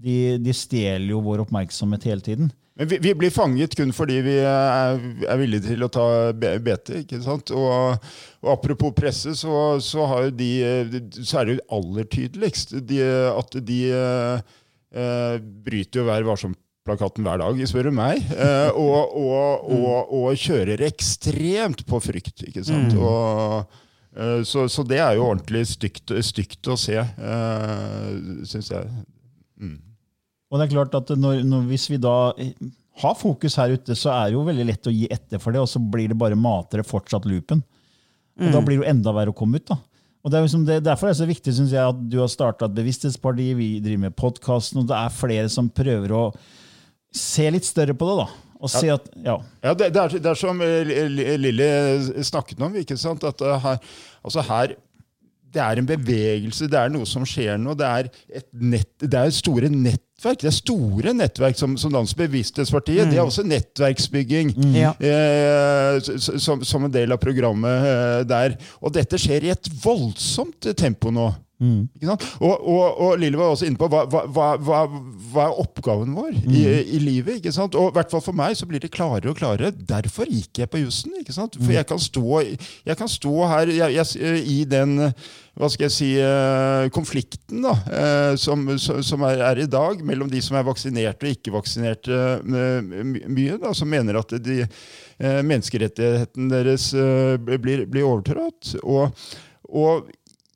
[0.00, 2.52] De, de stjeler jo vår oppmerksomhet hele tiden.
[2.74, 4.96] Men vi, vi, blir fanget kun fordi vi er,
[5.28, 7.04] er villige til å ta bete.
[7.04, 7.52] ikke sant?
[7.54, 8.08] Og,
[8.42, 10.50] og apropos presse, så, så, de,
[11.20, 12.98] så, er det jo aller tydeligst de,
[13.30, 16.26] at de eh, bryter jo Vær
[16.84, 18.20] varsom-plakaten hver dag, spør du meg.
[18.32, 22.44] Eh, og, og, og, kjører ekstremt på frykt.
[22.48, 22.94] ikke sant?
[22.94, 23.02] Mm.
[23.02, 23.80] Og
[24.14, 28.10] Eh, så, så, det er jo ordentlig stygt, stygt å se, eh,
[28.46, 28.90] syns jeg.
[29.58, 29.80] Mm.
[30.50, 32.34] Og det er klart at når, når, Hvis vi da
[33.02, 35.64] har fokus her ute, så er det jo veldig lett å gi etter for det,
[35.64, 37.64] og så blir det bare matere fortsatt loopen.
[38.38, 38.52] Og mm.
[38.54, 39.66] Da blir det jo enda verre å komme ut.
[39.66, 39.80] da.
[40.24, 42.30] Og det er liksom det, Derfor er det så viktig synes jeg, at du har
[42.30, 46.28] starta et bevissthetsparti, vi driver med podkasten, og det er flere som prøver å
[47.14, 48.24] se litt større på det.
[48.24, 48.40] da.
[48.64, 49.36] Og si at, ja.
[49.64, 50.94] ja det, det, er, det, er, som eh,
[51.36, 51.68] Lilly
[52.24, 52.74] snakket om.
[52.80, 53.26] ikke sant?
[53.28, 53.94] At eh, her,
[54.24, 54.76] altså her
[55.54, 57.76] det er en bevegelse, det er noe som skjer nå.
[57.78, 58.08] Det er,
[58.40, 60.40] et nett, det er store nettverk.
[60.42, 63.04] Det er store nettverk som, som Dans Bevissthetspartiet.
[63.06, 63.12] Mm.
[63.12, 64.74] Det er også nettverksbygging mm.
[64.98, 66.10] eh,
[66.42, 68.58] som, som, en del av programmet eh, der.
[68.82, 71.30] Og dette skjer i et voldsomt tempo nå.
[71.64, 72.10] Mm.
[72.44, 74.80] Og, og, og Lille var også inne på hva, hva, hva,
[75.32, 76.50] hva er oppgaven vår mm.
[76.52, 76.64] i,
[76.96, 77.40] i, livet.
[77.40, 77.78] ikke sant?
[77.78, 79.72] Og i hvert fall for meg så blir det klarere og klarere.
[79.72, 81.16] Derfor gikk jeg på jussen.
[81.22, 81.56] ikke sant?
[81.60, 81.78] For mm.
[81.78, 82.26] jeg kan stå,
[82.90, 85.08] jeg kan stå her jeg, jeg, i den
[85.54, 90.30] hva skal jeg si, eh, konflikten da, eh, som, som er, er, i dag, mellom
[90.30, 96.88] de som er vaksinerte og ikke-vaksinerte mye, da, som mener at de, eh, menneskerettigheten deres
[97.46, 98.74] blir, blir overtrådt.
[98.82, 99.14] Og,
[99.70, 100.10] og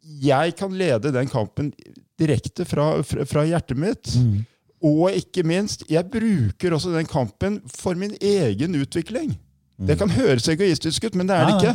[0.08, 1.72] jeg kan lede den kampen
[2.18, 4.14] direkte fra, fra, fra hjertet mitt.
[4.16, 4.46] Mm.
[4.88, 9.34] Og ikke minst, jeg bruker også den kampen for min egen utvikling.
[9.78, 11.74] Det kan høres egoistisk ut, men det er det ikke.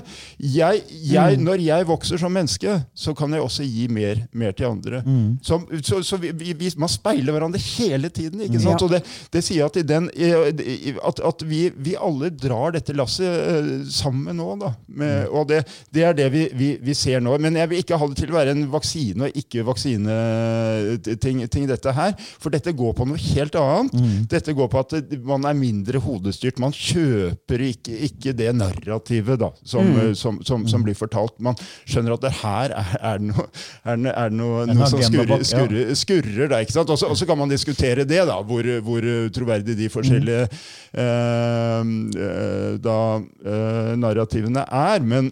[0.57, 1.43] Jeg, jeg, mm.
[1.47, 4.99] når jeg vokser som menneske, så kan jeg også gi mer, mer til andre.
[5.05, 5.39] Mm.
[5.43, 8.41] Så, så, så vi, vi, man speiler hverandre hele tiden.
[8.43, 8.81] ikke sant?
[8.81, 8.85] Ja.
[8.85, 9.01] Og det,
[9.31, 14.49] det, sier at, den, at, at vi, vi, alle drar dette lasset uh, sammen nå.
[14.59, 14.73] Da.
[14.87, 15.31] Med, mm.
[15.31, 15.63] Og det,
[15.95, 17.37] det, er det vi, ser nå.
[17.39, 21.91] Men jeg vil ikke ha det til å være en vaksine og ikke-vaksineting, ting, dette
[21.95, 22.11] her.
[22.35, 23.95] For dette går på noe helt annet.
[23.95, 24.27] Mm.
[24.35, 24.91] Dette går på at
[25.23, 26.59] man er mindre hodestyrt.
[26.59, 29.99] Man kjøper ikke ikke det narrativet da, som, mm.
[30.01, 31.35] Eh, som, som, som, blir fortalt.
[31.43, 33.47] Man skjønner at det her er, er det noe,
[33.83, 36.65] er, er noe, noe som skurrer, skurrer, skurrer der.
[36.65, 36.91] ikke sant?
[36.93, 40.47] Og så kan man diskutere det, da, hvor, hvor troverdig de forskjellige
[40.93, 41.97] mm.
[42.27, 42.99] eh, da,
[43.45, 45.03] eh, narrativene er.
[45.03, 45.31] Men,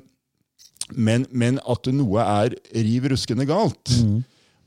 [0.91, 3.97] men, men, at noe er riv ruskende galt.
[4.01, 4.22] Mm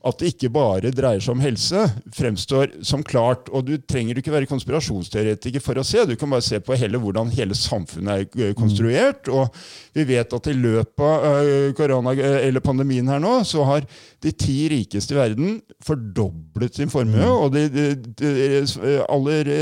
[0.05, 1.81] at det ikke bare dreier seg om helse,
[2.13, 3.49] fremstår som klart.
[3.49, 6.03] Og du trenger ikke være konspirasjonsteoretiker for å se.
[6.05, 9.29] Du kan bare se på hele, hvordan hele samfunnet er konstruert.
[9.33, 9.49] Og
[9.97, 13.87] vi vet at i løpet av korona, eller pandemien her nå, så har
[14.21, 17.25] de ti rikeste i verden fordoblet sin formue.
[17.25, 17.87] Og de, de,
[18.21, 19.53] de aller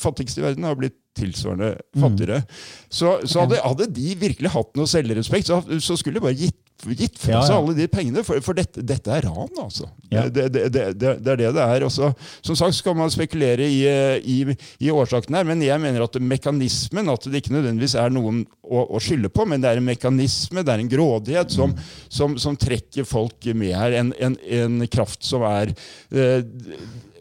[0.00, 2.42] fattigste i verden har blitt tilsvarende fattigere.
[2.88, 6.58] Så, så hadde, hadde, de virkelig hatt noe selvrespekt, så, så skulle de bare gitt
[6.88, 7.56] gitt fra ja, ja.
[7.58, 9.88] alle de pengene, for, for dette, dette, er ran, altså.
[10.10, 10.26] Ja.
[10.32, 11.84] Det, det, det, det, er det det er.
[11.86, 12.12] Også,
[12.46, 13.82] som sagt skal man spekulere i,
[14.24, 14.38] i,
[14.80, 18.84] i årsaken her, men jeg mener at mekanismen At det ikke nødvendigvis er noen å,
[18.96, 21.92] å skylde på, men det er en mekanisme, det er en grådighet, som, mm.
[22.08, 24.00] som, som trekker folk med her.
[24.00, 25.74] En, en, en kraft som er
[26.14, 26.42] eh,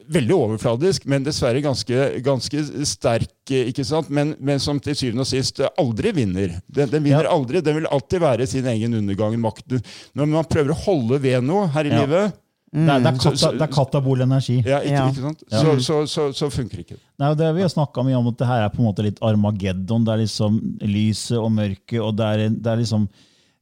[0.09, 3.31] veldig overfladisk, men dessverre ganske, ganske sterk.
[3.49, 4.09] ikke sant?
[4.13, 6.59] Men, men, som til syvende og sist aldri vinner.
[6.67, 7.33] Den, den vinner ja.
[7.33, 7.63] aldri.
[7.65, 9.37] Den vil alltid være sin egen undergang.
[9.41, 9.83] Makten.
[10.17, 12.03] Når man prøver å holde ved noe her i ja.
[12.03, 12.37] livet
[12.69, 12.83] Mm.
[12.85, 14.55] Det, er, det, er kata, det, er katabol energi.
[14.61, 15.39] Ja, ikke, ikke sant?
[15.49, 15.61] Ja.
[15.63, 18.49] Så, så, så, så, funker ikke Nei, det Vi har snakka mye om at det
[18.49, 20.05] her er på en måte litt Armageddon.
[20.05, 21.97] Det er liksom lyset og mørket.
[21.97, 23.09] og det er, det er liksom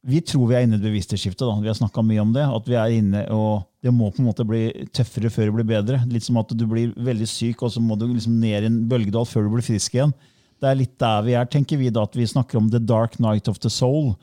[0.07, 1.47] vi tror vi er inne i et bevissthetsskifte.
[1.63, 2.45] Vi har snakka mye om det.
[2.45, 4.65] At vi er inne, og det må på en måte bli
[4.95, 6.01] tøffere før det blir bedre.
[6.11, 8.81] Litt som at du blir veldig syk, og så må du liksom ned i en
[8.89, 10.13] bølgedal før du blir frisk igjen.
[10.57, 13.17] Det er litt der vi er, tenker vi da, at vi snakker om the dark
[13.23, 14.15] night of the soul.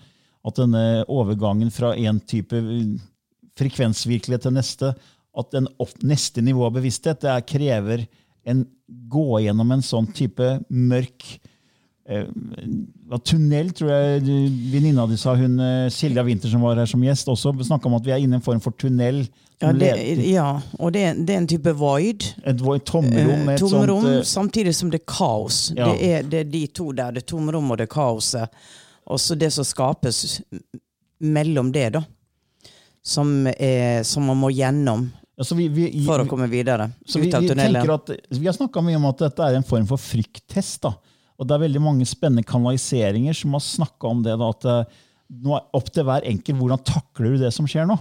[0.45, 2.61] At denne overgangen fra én type
[3.59, 4.93] frekvensvirkelighet til neste,
[5.35, 5.69] at den
[6.07, 8.07] neste nivå av bevissthet det er, krever
[8.45, 8.65] en
[9.11, 11.27] gå gjennom en sånn type mørk
[12.05, 12.27] Eh,
[13.25, 14.25] tunnel, tror jeg
[14.69, 17.97] venninna di sa, hun eh, Silja Winther som var her som gjest, også snakka om
[17.97, 19.23] at vi er inne i en form for tunnel.
[19.63, 19.93] Ja, det,
[20.29, 22.27] ja, og det, det, er en type void.
[22.45, 23.49] Et void, tomrom.
[23.55, 25.71] Et tomrom sånt, samtidig som det er kaos.
[25.73, 25.89] Ja.
[25.89, 27.15] Det, er, det, er, de to der.
[27.17, 28.53] Det tomrom og det kaoset.
[29.09, 30.43] Og så det som skapes
[31.25, 32.05] mellom det, da.
[33.05, 36.87] Som, er, som man må gjennom Altså, vi, vi, for å komme videre.
[37.03, 37.89] så vi, ut av vi, tunnelen.
[38.39, 40.85] vi har snakka mye om at dette er en form for frykttest.
[40.87, 40.93] da.
[41.39, 44.37] Og det er veldig mange spennende kanaliseringer som har snakka om det.
[44.39, 44.99] da, at eh,
[45.45, 47.99] nå er opp til hver enkelt hvordan takler du det som skjer nå.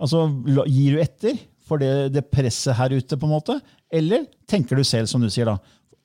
[0.00, 0.26] Altså,
[0.64, 3.58] Gir du etter for det, det presset her ute, på en måte?
[3.92, 5.58] Eller tenker du selv, som du sier, da.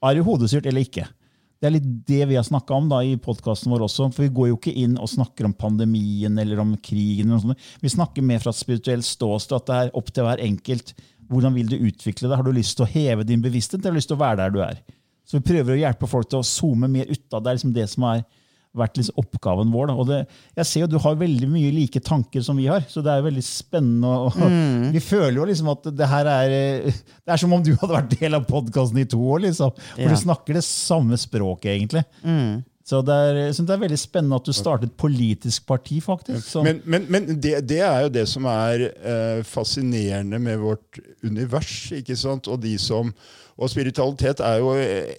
[0.06, 1.08] Er du hodestyrt eller ikke?
[1.56, 4.10] Det er litt det vi har snakka om da i podkasten vår også.
[4.14, 7.32] For vi går jo ikke inn og snakker om pandemien eller om krigen.
[7.32, 7.70] eller noe sånt.
[7.82, 10.94] Vi snakker mer fra et spirituelt ståsted, at det er opp til hver enkelt.
[11.32, 12.38] Hvordan vil du utvikle det?
[12.38, 14.42] Har du lyst til å heve din bevissthet, eller har du lyst til å være
[14.44, 14.84] der du er?
[15.26, 17.50] Så vi prøver å hjelpe folk til å zoome mer ut av det.
[17.50, 18.24] er liksom det som har
[18.76, 19.88] vært liksom oppgaven vår.
[19.88, 19.94] Da.
[19.96, 20.18] Og det,
[20.60, 23.24] jeg ser jo Du har veldig mye like tanker som vi har, så det er
[23.24, 24.12] veldig spennende.
[24.28, 24.92] Og, Mm.
[24.92, 26.50] Vi føler jo liksom at det her er
[26.92, 29.46] Det er som om du hadde vært del av podkasten i to år.
[29.48, 29.72] liksom.
[29.72, 30.10] For Ja.
[30.10, 30.14] Mm.
[30.16, 32.04] du snakker det samme språket, egentlig.
[32.86, 35.98] Så det er, jeg synes det er veldig spennende at du startet et politisk parti,
[36.06, 36.50] faktisk.
[36.52, 41.00] Så, Men, men, men det, det er jo det som er eh, fascinerende med vårt
[41.26, 41.92] univers.
[41.92, 42.48] ikke sant?
[42.48, 43.10] Og, de som,
[43.58, 45.16] og spiritualitet er jo eh,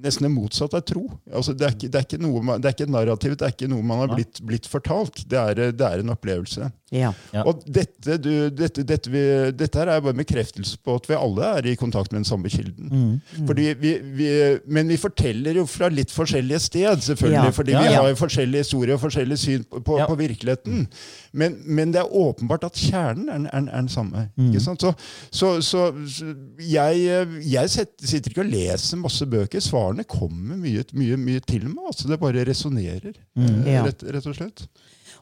[0.00, 1.06] nesten det motsatte av tro.
[1.32, 3.46] Altså, det, er ikke, det, er ikke noe man, det er ikke et narrativ, det
[3.48, 5.24] er ikke noe man har blitt, blitt fortalt.
[5.28, 6.70] Det er, det er en opplevelse.
[6.90, 7.12] Ja.
[7.30, 7.44] Ja.
[7.46, 9.20] Og dette, du, dette, dette, vi,
[9.54, 12.50] dette her er bare bekreftelse på at vi alle er i kontakt med den samme
[12.50, 12.90] kilden.
[12.90, 13.44] Mm.
[13.46, 14.30] Fordi vi, vi,
[14.66, 17.50] men vi forteller jo fra litt forskjellige sted, selvfølgelig.
[17.52, 17.56] Ja.
[17.60, 20.06] Fordi Ja, vi har jo forskjellige historier og forskjellig syn på, på, Ja.
[20.10, 20.86] på virkeligheten.
[21.32, 24.26] Men, men det er åpenbart at kjernen er, er, er den samme.
[24.36, 24.48] Mm.
[24.50, 24.82] Ikke sant?
[24.82, 24.92] Så,
[25.30, 29.62] så, så, så jeg, jeg sitter ikke og leser masse bøker.
[29.80, 31.86] Svarene kommer mye, mye, mye til meg.
[31.88, 33.66] Altså det bare resonnerer, Mm.
[33.66, 33.84] eh, Ja.
[33.86, 34.66] rett, rett og slett.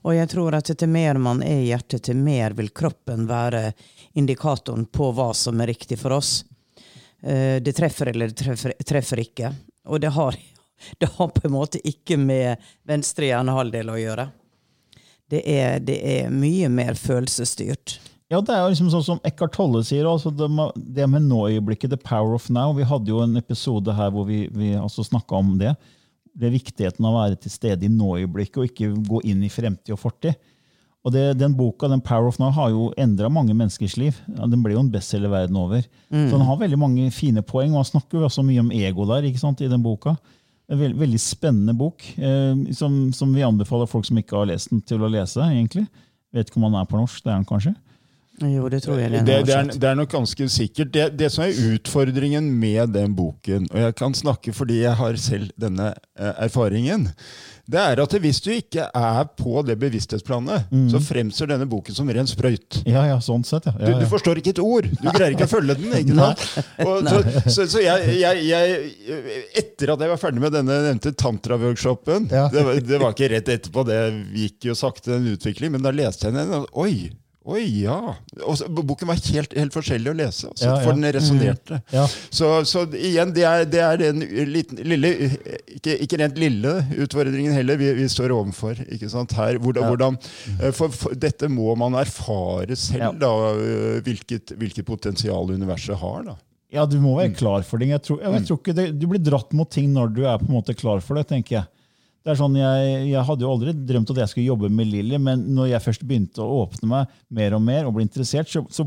[0.05, 3.73] Og jeg tror at til mer man er i hjertet, til mer vil kroppen være
[4.15, 6.45] indikatoren på hva som er riktig for oss.
[7.23, 9.55] Eh, Det treffer eller det treffer, treffer ikke.
[9.87, 10.35] Og det har,
[11.01, 14.31] det har på en måte ikke med venstre hjernehalvdel å gjøre.
[15.31, 17.99] Det er, det er mye mer følelsesstyrt.
[18.29, 21.25] Ja, det er jo liksom sånn som Eckhart Tolle sier, altså det, med, det med
[21.31, 22.75] nå-øyeblikket, the power of now.
[22.77, 25.73] Vi hadde jo en episode her hvor vi, vi altså snakka om det.
[26.37, 29.51] Det er viktigheten av å være til stede i nå-øyeblikket og ikke gå inn i
[29.53, 30.37] fremtid og fortid.
[31.07, 34.19] Og det, Den boka den Power of Now har jo endra mange menneskers liv.
[34.29, 35.87] Den ble jo en bestselger verden over.
[36.29, 39.07] Så Den har veldig mange fine poeng, og han snakker jo også mye om ego
[39.09, 40.19] der ikke sant, i den boka.
[40.69, 44.69] En veld, veldig spennende bok, eh, som, som vi anbefaler folk som ikke har lest
[44.69, 45.41] den, til å lese.
[45.41, 45.87] egentlig.
[46.35, 47.23] Vet ikke om han er på norsk.
[47.25, 47.73] Det er han kanskje?
[48.39, 50.93] Jo, det tror jeg Det, det, er, det er nok ganske sikkert.
[50.95, 55.19] Det, det som er utfordringen med den boken, og jeg kan snakke fordi jeg har
[55.21, 57.09] selv denne eh, erfaringen,
[57.69, 62.09] det er at hvis du ikke er på det bevissthetsplanet, så fremstår denne boken som
[62.09, 62.79] ren sprøyt.
[62.89, 63.75] Ja, ja, sånn sett, ja.
[63.77, 64.89] Du, ja, du du, forstår ikke et ord.
[64.89, 65.93] Du greier ikke å følge den.
[65.99, 66.47] ikke sant?
[66.87, 67.21] Og, så
[67.53, 68.81] så, så jeg, jeg, jeg,
[69.61, 72.47] etter at jeg var ferdig med denne nevnte tantra-workshopen Ja.
[72.53, 74.01] det, var, det var ikke rett etterpå, det
[74.33, 76.55] gikk jo sakte, den utvikling, men da leste jeg den.
[76.63, 77.11] og Oi!
[77.49, 77.97] Oi, ja.
[78.45, 80.83] Og boken var helt, helt forskjellig å lese, altså, Ja, ja.
[80.85, 81.79] for den resonnerte.
[81.95, 82.03] Ja.
[82.29, 84.21] Så, så igjen, det er, det er den
[84.51, 85.13] liten, lille,
[85.79, 86.75] ikke, ikke rent lille
[87.07, 88.83] utfordringen heller, vi, vi står overfor.
[88.85, 89.57] ikke sant, her.
[89.65, 90.19] Hvordan, hvordan,
[90.59, 96.29] eh, for, for dette må man erfare selv, da, eh, hvilket, hvilket potensial universet har.
[96.29, 96.37] da.
[96.75, 97.95] Ja, du må være klar for ting.
[97.95, 100.51] Jeg tror, jeg, tror ikke det, Du blir dratt mot ting når du er på
[100.51, 101.71] en måte klar for det, tenker jeg.
[102.27, 105.17] Det er sånn, jeg, jeg hadde jo aldri drømt at jeg skulle jobbe med Lilly,
[105.23, 108.65] men når jeg først begynte å åpne meg mer og mer og ble interessert, så,
[108.75, 108.85] så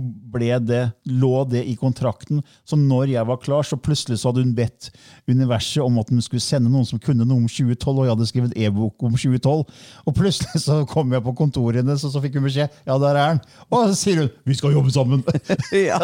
[0.62, 2.44] det, lå det i kontrakten.
[2.68, 4.92] Så når jeg var klar, så plutselig så hadde hun bedt
[5.30, 8.30] universet om at hun skulle sende noen som kunne noe om 2012, og jeg hadde
[8.30, 9.66] skrevet e-bok om 2012.
[10.06, 13.16] Og plutselig så kom jeg på kontoret hennes, og så fikk hun beskjed ja, der
[13.16, 13.44] er han.
[13.72, 15.26] Og så sier hun vi skal jobbe sammen.
[15.82, 15.98] Ja.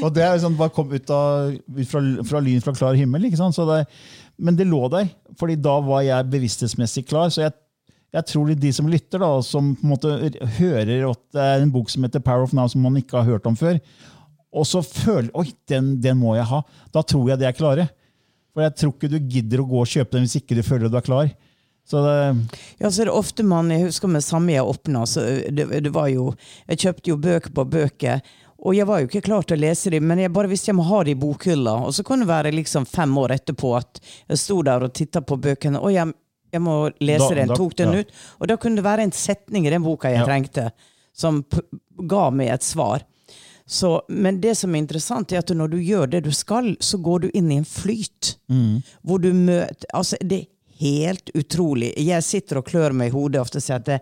[0.00, 3.26] og det er liksom bare kom ut, av, ut fra, fra lyn fra klar himmel.
[3.28, 3.56] ikke sant?
[3.56, 3.84] Så det,
[4.38, 7.30] men det lå der, fordi da var jeg bevissthetsmessig klar.
[7.30, 7.54] Så jeg,
[8.14, 10.14] jeg tror de som lytter, da, som på en måte
[10.58, 13.28] hører at det er en bok som heter Power of Now, som man ikke har
[13.28, 13.78] hørt om før,
[14.54, 16.60] og så føler oi, den, den må jeg ha,
[16.94, 17.88] da tror jeg de er klare.
[18.54, 20.90] For jeg tror ikke du gidder å gå og kjøpe den hvis ikke du føler
[20.90, 21.32] du er klar.
[21.84, 22.14] Så det,
[22.80, 26.06] Ja, så er ofte man, Jeg husker med samme jeg åpna, så det, det var
[26.08, 26.30] jo
[26.70, 28.22] Jeg kjøpte jo bøker på bøker.
[28.62, 30.76] Og jeg var jo ikke klar til å lese dem, men jeg bare visste jeg
[30.78, 31.74] må ha dem i bokhylla.
[31.86, 35.20] Og så kan det være liksom fem år etterpå at jeg sto der og titta
[35.20, 35.80] på bøkene.
[35.82, 36.12] Og jeg,
[36.52, 37.48] jeg må lese Da- den.
[37.48, 37.98] da- Tok den ja.
[38.00, 38.12] ut.
[38.40, 40.24] Og da kunne det være en setning i den boka jeg Ja.
[40.24, 40.70] trengte,
[41.12, 41.44] som
[42.06, 43.02] ga meg et svar.
[43.66, 46.98] Så, men det som er interessant, er at når du gjør det du skal, så
[47.02, 48.36] går du inn i en flyt.
[49.04, 50.46] Hvor du møter Altså, det er
[50.80, 51.92] helt utrolig.
[51.96, 54.00] Jeg sitter og klør meg i hodet ofte og sier at det,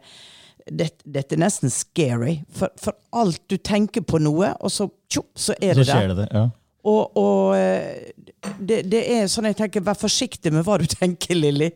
[0.71, 2.41] det, dette er nesten scary.
[2.55, 6.13] For, for alt du tenker på noe, og så, tjopp, så er så det skjer
[6.13, 6.19] der.
[6.23, 6.29] det.
[6.33, 6.49] ja.
[6.83, 8.11] Og, og eh,
[8.59, 11.71] det, det er sånn jeg tenker, vær forsiktig med hva du tenker, Lilly.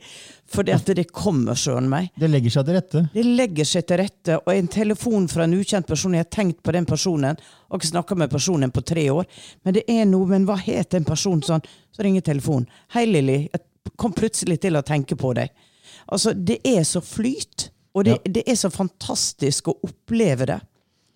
[0.51, 2.13] For det, det kommer søren meg.
[2.19, 3.03] Det legger seg til rette.
[3.15, 6.61] Det legger seg til rette, og en telefon fra en ukjent person Jeg har tenkt
[6.63, 9.27] på den personen, og ikke snakka med personen på tre år.
[9.67, 11.65] Men det er noe, men hva het en person sånn?
[11.95, 12.69] Så ringer telefonen.
[12.95, 13.41] Hei, Lilly.
[13.51, 15.55] Jeg kom plutselig til å tenke på deg.
[16.11, 17.71] Altså, det er så flyt.
[17.97, 20.59] Og det, det er så fantastisk å oppleve det.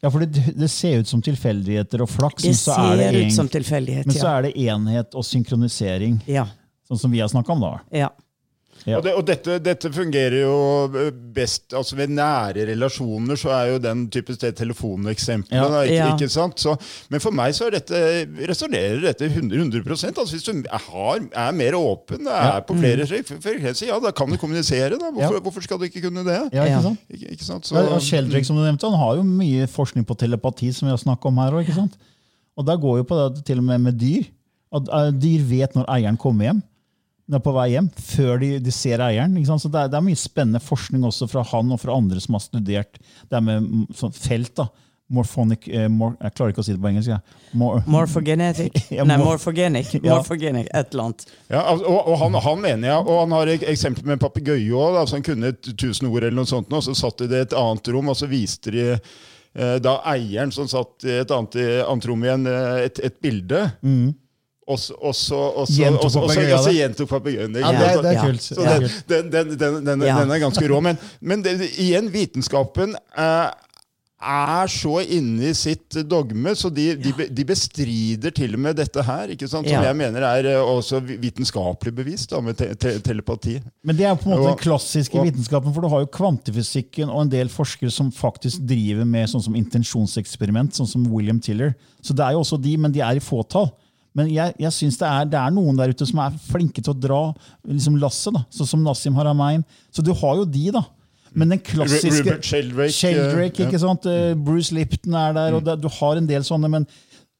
[0.01, 3.09] Ja, for det, det ser ut som tilfeldigheter og flaks, Det men så er det,
[3.21, 6.47] en, men så er det enhet og synkronisering, Ja.
[6.89, 7.75] sånn som vi har snakka om da.
[7.93, 8.09] ja.
[8.87, 8.97] Ja.
[8.99, 10.53] Og, det, og dette, dette fungerer jo
[11.37, 15.61] best altså Ved nære relasjoner så er jo den type sted telefoneksemplene.
[15.61, 15.83] Ja.
[15.85, 16.07] Ikke, Ja.
[16.17, 16.61] ikke sant?
[16.61, 16.77] Så,
[17.13, 18.01] men for meg så er dette,
[18.49, 19.85] resonnerer dette 100, 100
[20.17, 22.61] altså Hvis du har, er mer åpen, er Ja.
[22.61, 24.91] på flere frekvenser, ja, da kan du kommunisere.
[24.99, 25.11] da.
[25.11, 25.41] Hvorfor, Ja.
[25.41, 26.39] hvorfor skal du ikke kunne det?
[26.53, 26.99] Ja, ikke sant?
[27.11, 27.67] Ikke, ikke sant?
[27.67, 30.87] Så, Ja, og Sheldrake, som du nevnte, han har jo mye forskning på telepati, som
[30.89, 31.97] vi har snakket om her også, ikke sant?
[32.57, 34.25] Og der går jo på det til og med med dyr.
[34.73, 36.63] At eh, dyr vet når eieren kommer hjem,
[37.39, 39.37] er på vei hjem, før de, de ser eieren.
[39.39, 39.63] Ikke sant?
[39.63, 42.35] Så det er, det er mye spennende forskning også fra han og fra andre som
[42.39, 42.99] har studert
[43.31, 44.55] det med mm, sånn felt.
[44.59, 44.69] da.
[45.11, 47.11] Morphonic, eh, mor, jeg klarer ikke å si det på engelsk.
[47.11, 47.17] Ja.
[47.59, 48.77] Mor, Morphogenetic.
[48.95, 49.89] Ja, Nei, mor- morphogenic.
[50.05, 51.25] Morphogenic, et eller annet.
[51.51, 54.71] Ja, og, og han, han mener jeg, og han har ek- eksempel med en papegøye
[54.71, 55.01] òg.
[55.03, 57.49] Altså han kunne et tusen ord, eller noe sånt, og så satt de det i
[57.49, 61.59] et annet rom, og så viste de eh, da eieren som satt i et annet,
[61.91, 63.65] annet rom igjen, eh, et, et bilde.
[63.83, 63.97] Så,
[64.71, 65.41] og så,
[65.71, 67.63] Gjentok papegøyen det?
[67.63, 67.73] det.
[67.73, 68.43] ja, det, er- kult.
[68.43, 70.21] Så den, den, den, den, den, Ja.
[70.21, 70.81] den er ganske rå.
[70.83, 73.51] Men, men det, igjen, vitenskapen eh,
[74.21, 79.01] er så inne i sitt dogme, så de, de, de bestrider til og med dette
[79.07, 79.65] her, ikke sant?
[79.65, 79.87] som Ja.
[79.89, 83.55] jeg mener er eh, også vitenskapelig bevist da, med te te telepati.
[83.83, 86.11] Men det er på en måte Og- den klassiske og- vitenskapen, for du har jo
[86.13, 91.41] kvantefysikken og en del forskere som faktisk driver med sånn som intensjonseksperiment, sånn som William
[91.41, 91.75] Tiller.
[92.03, 93.73] Så det er jo også de, men de er i fåtall.
[94.17, 96.99] Men jeg, jeg synes det det er noen der ute som er flinke til å
[96.99, 97.21] dra
[97.63, 99.63] liksom lasset, sånn som Nassim Haramein.
[99.95, 100.83] Så du har jo de, da.
[101.31, 103.69] Men den klassiske Rupert Sheldrake, Sheldrake,
[104.11, 106.71] eh, Bruce Lipton er der, og det, du har en del sånne.
[106.73, 106.89] men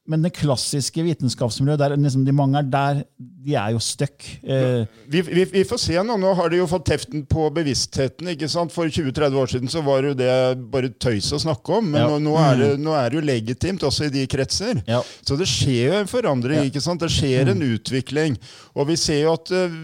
[0.09, 3.01] men det klassiske vitenskapsmiljøet, der liksom de mange er der,
[3.45, 4.25] de er jo stuck.
[4.43, 6.15] Eh, Vi, vi, vi får se nå.
[6.19, 8.27] Nå har de jo fått teften på bevisstheten.
[8.33, 8.73] ikke sant?
[8.73, 10.31] For 20-30 år siden så var jo det
[10.73, 11.91] bare tøys å snakke om.
[11.93, 12.07] Men Ja.
[12.09, 14.81] nå, nå, er det, nå er det jo legitimt også i de kretser.
[14.89, 15.03] Ja.
[15.21, 16.65] Så det skjer jo en forandring.
[16.71, 16.99] Ikke sant?
[17.05, 18.37] Det skjer en utvikling.
[18.75, 19.79] Og vi ser jo at eh,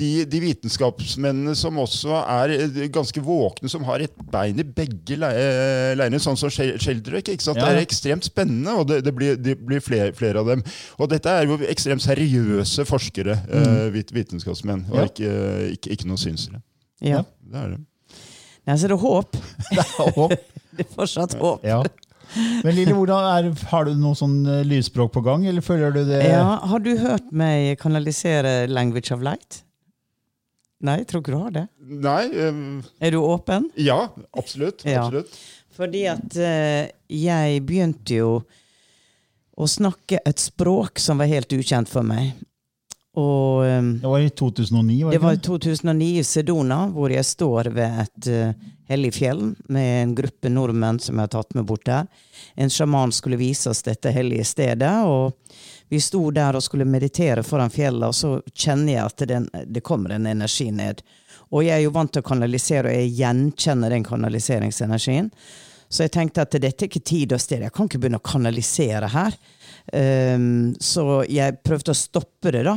[0.00, 5.18] de, de vitenskapsmennene som også er eh, ganske våkne, som har et bein i begge
[5.28, 7.60] eh, leirene, sånn som Shel- ikke sant?
[7.60, 7.68] Ja.
[7.68, 10.64] Det er ekstremt spennende, og det, det blir, det blir flere, flere av dem.
[10.98, 14.00] Og dette er jo ekstremt seriøse forskere, mm.
[14.16, 15.06] vitenskapsmenn, og Ja.
[15.10, 15.32] ikke,
[15.76, 16.62] ikke, ikke noen synsere.
[17.04, 17.22] Ja.
[17.40, 17.80] Det er det.
[18.68, 19.40] Nei, så det er håp.
[19.70, 20.36] det er håp.
[20.70, 21.66] Det er fortsatt håp.
[21.66, 21.82] Ja.
[22.62, 26.04] Men Lille, hvordan er, har du noe sånn eh, lysspråk på gang, eller føler du
[26.06, 29.64] det Ja, har du hørt meg kanalisere 'Language of Light'?
[30.80, 31.66] Nei, jeg tror ikke du har det.
[31.80, 32.60] Nei Um,
[33.00, 33.66] Er du åpen?
[33.76, 34.84] Ja, absolutt.
[34.88, 35.04] Ja.
[35.04, 35.34] absolutt.
[35.76, 38.30] Fordi at uh, jeg begynte jo
[39.60, 42.32] å snakke et språk som var helt ukjent for meg.
[43.20, 45.04] Og um, Det var i 2009?
[45.04, 49.12] var det det var i 2009 i Sedona, hvor jeg står ved et uh, hellig
[49.18, 52.06] fjell med en gruppe nordmenn som jeg har tatt med bort der.
[52.56, 55.34] En sjaman skulle vise oss dette hellige stedet, og
[55.90, 59.82] vi sto der og skulle meditere foran fjellet, og så kjenner jeg at den, det
[59.82, 61.02] kommer en energi ned.
[61.50, 65.32] Og jeg er jo vant til å kanalisere, og jeg gjenkjenner den kanaliseringsenergien.
[65.90, 67.64] Så jeg tenkte at dette er ikke tid og sted.
[67.66, 69.34] Jeg kan ikke begynne å kanalisere her.
[69.90, 72.76] Um, så jeg prøvde å stoppe det, da.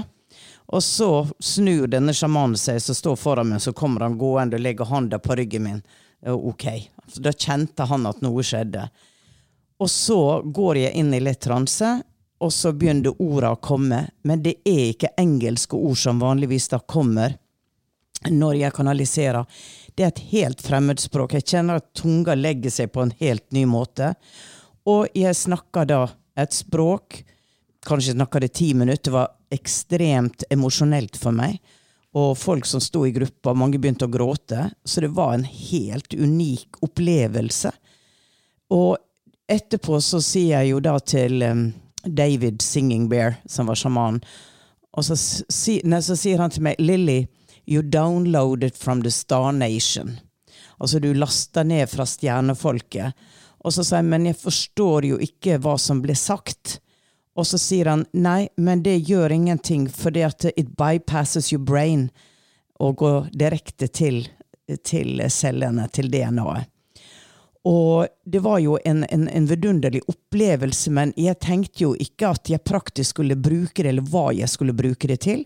[0.74, 4.66] Og så snur denne sjamanen seg, som står foran meg, så kommer han gående og
[4.66, 5.84] legger handa på ryggen min.
[6.34, 6.66] Ok.
[7.22, 8.88] Da kjente han at noe skjedde.
[9.84, 11.99] Og så går jeg inn i litt transe,
[12.44, 14.02] og så begynner orda å komme.
[14.28, 17.38] Men det er ikke engelske ord som vanligvis da kommer
[18.30, 19.46] når jeg kanaliserer.
[19.96, 21.38] Det er et helt fremmedspråk.
[21.38, 24.14] Jeg kjenner at tunga legger seg på en helt ny måte.
[24.89, 26.02] Og jeg snakker da
[26.39, 27.24] et språk
[27.84, 29.10] Kanskje snakka det ti minutter.
[29.10, 31.58] Det var ekstremt emosjonelt for meg.
[32.16, 34.70] Og folk som sto i gruppa, mange begynte å gråte.
[34.88, 37.74] Så det var en helt unik opplevelse.
[38.72, 38.96] Og
[39.52, 41.44] etterpå så sier jeg jo da til
[42.08, 44.22] David Singing Bear, som var sjaman,
[44.93, 47.26] og så, si, nei, så sier han til meg Lilly,
[47.66, 50.20] you downloaded from the Star Nation.
[50.78, 53.14] Altså, du lasta ned fra stjernefolket.
[53.64, 56.78] Og så sier jeg, men jeg forstår jo ikke hva som ble sagt.
[57.34, 62.10] Og så sier han nei, men det gjør ingenting, fordi at it bypasses your brain
[62.84, 64.28] og går direkte til,
[64.86, 66.70] til cellene, til DNA-et.
[67.64, 72.51] Og det var jo en, en, en vidunderlig opplevelse, men jeg tenkte jo ikke at
[72.51, 75.45] jeg praktisk skulle bruke det, eller hva jeg skulle bruke det til.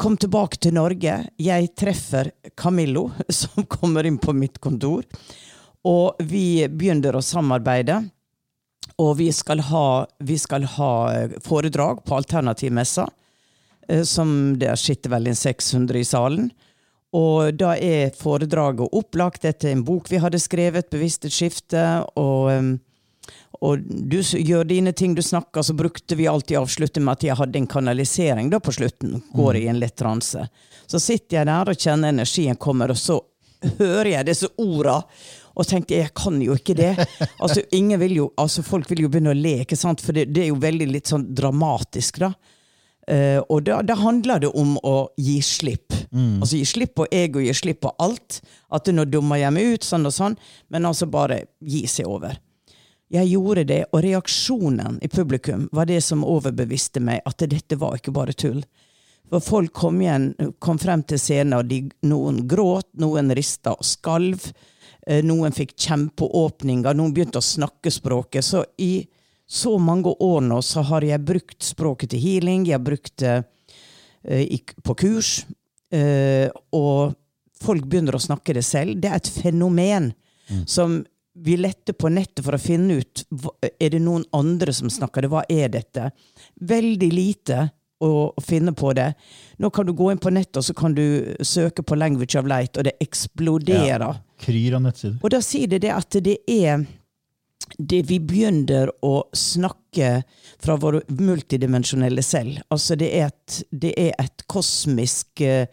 [0.00, 1.18] Kom tilbake til Norge.
[1.36, 3.10] Jeg treffer Camillo,
[3.40, 5.04] som kommer inn på mitt kontor.
[5.84, 8.00] Og vi begynner å samarbeide.
[9.00, 10.92] Og vi skal ha, vi skal ha
[11.44, 13.06] foredrag på Alternativmessa,
[13.88, 16.50] eh, som der sitter vel en 600 i salen.
[17.16, 21.86] Og da er foredraget opplagt etter en bok vi hadde skrevet, 'Bevisst et skifte'.
[22.16, 22.78] Og, um,
[23.60, 27.36] og du gjør dine ting, du snakker, så brukte vi alltid avslutte med at jeg
[27.36, 29.22] hadde en kanalisering da på slutten.
[29.34, 30.46] Går i en lett transe.
[30.86, 33.20] Så sitter jeg der og kjenner energien kommer, og så
[33.78, 35.02] hører jeg disse orda.
[35.58, 36.94] Og tenkte jeg kan jo ikke det.
[37.42, 40.00] Altså, ingen vil jo, altså Folk vil jo begynne å le, ikke sant?
[40.00, 42.22] for det, det er jo veldig litt sånn dramatisk.
[42.22, 42.32] da.
[43.10, 45.94] Uh, og da, da, handler det om å gi slipp.
[46.14, 46.38] Mm.
[46.38, 48.38] Altså Gi slipp på ego, gi slipp på alt.
[48.70, 50.36] At du nå dummer hjemme ut, sånn og sånn.
[50.70, 52.38] Men altså bare gi seg over.
[53.10, 57.98] Jeg gjorde det, og reaksjonen i publikum var det som overbeviste meg at dette var
[57.98, 58.60] ikke bare tull.
[59.30, 60.30] For folk kom, igjen,
[60.62, 64.52] kom frem til scenen, og de, noen gråt, noen rista og skalv.
[65.02, 68.46] Uh, noen fikk kjempeåpninger, noen begynte å snakke språket.
[68.46, 69.00] Så i
[69.50, 73.40] så mange år nå så har jeg brukt språket til healing, jeg har brukt det
[73.42, 75.32] uh, på kurs,
[75.94, 76.46] uh,
[76.76, 77.16] og
[77.60, 79.00] folk begynner å snakke det selv.
[79.02, 80.12] Det er et fenomen
[80.50, 80.62] mm.
[80.70, 81.00] som
[81.40, 83.24] vi letter på nettet for å finne ut
[83.78, 85.30] er det noen andre som snakker det.
[85.32, 86.10] Hva er dette?
[86.60, 87.68] Veldig lite
[88.00, 89.10] å finne på det.
[89.60, 92.48] Nå kan du gå inn på nettet og så kan du søke på 'language of
[92.48, 94.00] light', og det eksploderer.
[94.00, 95.18] Ja, kryr av nettsider.
[95.22, 96.86] Og da sier det det at det er
[97.78, 100.22] det vi begynner å snakke
[100.60, 102.60] fra vår multidimensjonelle selv.
[102.70, 105.66] Altså det er et, det er et kosmisk eh,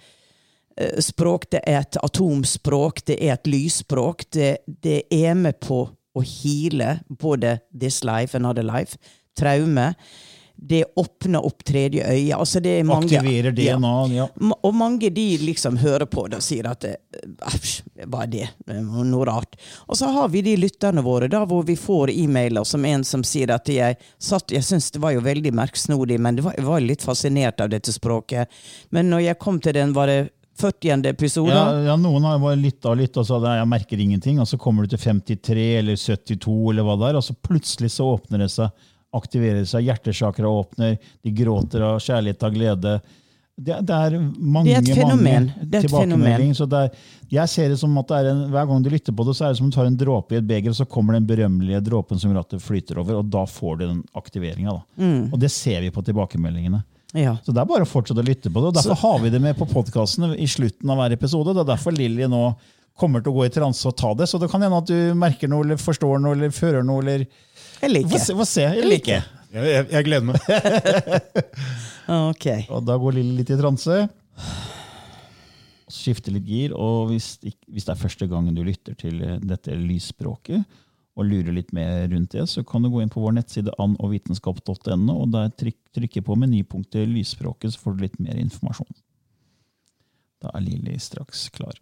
[1.02, 4.28] språk, det er et atomspråk, det er et lysspråk.
[4.34, 8.98] Det, det er med på å heale både this life and other life.
[9.38, 9.92] Traume
[10.60, 12.36] det åpner opp tredje øye.
[12.36, 14.28] Altså mange, Aktiverer DNA, ja.
[14.42, 14.56] ja.
[14.62, 17.76] Og mange de liksom hører på det og sier at æsj,
[18.10, 18.48] hva er det?
[18.68, 19.54] Noe rart.
[19.86, 23.24] Og så har vi de lytterne våre da, hvor vi får e-mailer som en som
[23.26, 26.82] sier at jeg satt Jeg syns det var jo veldig merksnodig, men var, jeg var
[26.82, 28.50] litt fascinert av dette språket.
[28.90, 30.20] Men når jeg kom til den, var det
[30.58, 31.06] 40.
[31.06, 31.54] episode.
[31.54, 34.42] Ja, ja, noen har bare lytta og litt, og sa det, jeg merker ingenting.
[34.42, 37.94] Og så kommer du til 53 eller 72, eller hva det er, og så plutselig
[37.94, 42.98] så åpner det seg aktiverer seg, hjertesakra åpner, de gråter av kjærlighet og glede.
[43.58, 44.92] Det, det, er mange, det
[45.80, 46.52] er et fenomen.
[46.54, 46.92] Så er,
[47.32, 49.56] jeg ser det som at det en, Hver gang du lytter på det, så er
[49.56, 51.82] det som om du tar en dråpe i et beger, og så kommer den berømmelige
[51.88, 54.76] dråpen som gjør at det flyter over, og da får du den aktiveringa.
[55.00, 55.32] Mm.
[55.32, 56.84] Og det ser vi på tilbakemeldingene.
[57.18, 57.38] Ja.
[57.42, 58.70] Så det er bare å fortsette å lytte på det.
[58.70, 59.02] og Derfor så.
[59.08, 61.56] har vi det med på podkasten i slutten av hver episode.
[61.56, 62.44] Det er derfor Lilly nå
[62.98, 64.28] kommer til å gå i transe og ta det.
[64.30, 67.26] Så det kan hende at du merker noe, eller forstår noe, eller fører noe, eller
[67.82, 68.24] eller liker.
[68.38, 69.28] Få se, Jeg liker.
[69.54, 70.40] Jeg, jeg, jeg, gleder meg.
[72.32, 72.48] ok.
[72.74, 74.02] Og Da går Lilly litt i transe.
[75.92, 76.76] Skifter litt gir.
[76.76, 80.66] og hvis, hvis, det er første gangen du lytter til eh, dette lysspråket,
[81.18, 85.16] og lurer litt mer rundt det, så kan du gå inn på vår nettside annovitenskap.no,
[85.16, 89.00] og der tryk, trykke på menypunktet 'lysspråket', så får du litt mer informasjon.
[90.44, 91.74] Da er Lilly straks klar.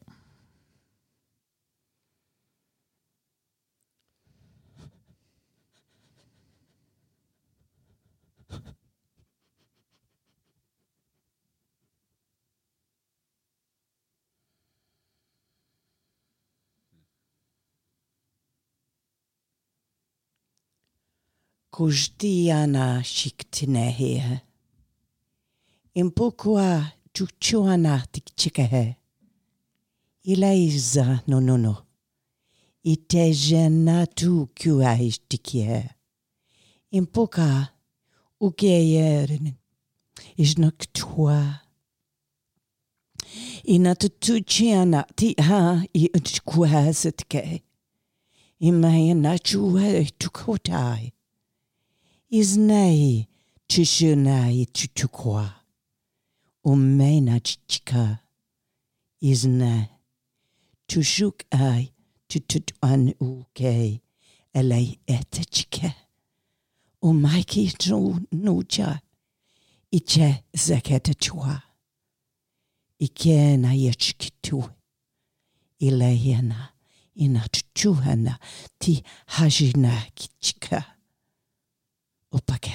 [21.75, 24.41] Kujdiana shiktinehe.
[25.93, 28.95] Impukua chuchuana tikchikehe.
[30.23, 31.75] Ilaiza no no no.
[32.83, 35.89] Itejena tu kua ishtikie.
[36.91, 37.67] Impuka
[38.39, 39.53] ukeyerin
[40.37, 41.59] isnaktua.
[43.63, 47.63] Inatutuchiana ti ha i utkuhasetke.
[48.59, 51.14] Imayana chua tukotai.
[52.39, 53.27] Iznae
[53.67, 55.53] chishunai chuchukwa.
[56.63, 58.19] Omena chichika.
[59.21, 59.87] Isna.
[60.87, 61.93] Tushuk ai
[62.27, 64.01] tututuan uke.
[64.53, 65.93] Elei etechike.
[67.01, 69.01] Omaiki tru nucha.
[69.91, 71.61] Iche zeketechua.
[72.99, 74.69] Ikena yechkitu.
[75.79, 76.69] Ileyena.
[77.15, 78.39] Inatuchuhana
[78.79, 80.94] ti hajina kichika.
[82.35, 82.73] oppake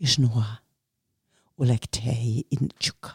[0.00, 0.58] yishnuwa
[1.58, 3.12] ulektei inchuka.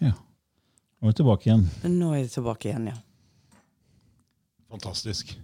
[0.00, 0.12] Ja.
[1.00, 1.66] Nå er vi tilbake igjen.
[1.98, 2.96] Nå er vi tilbake igjen, ja.
[4.70, 5.34] Fantastisk.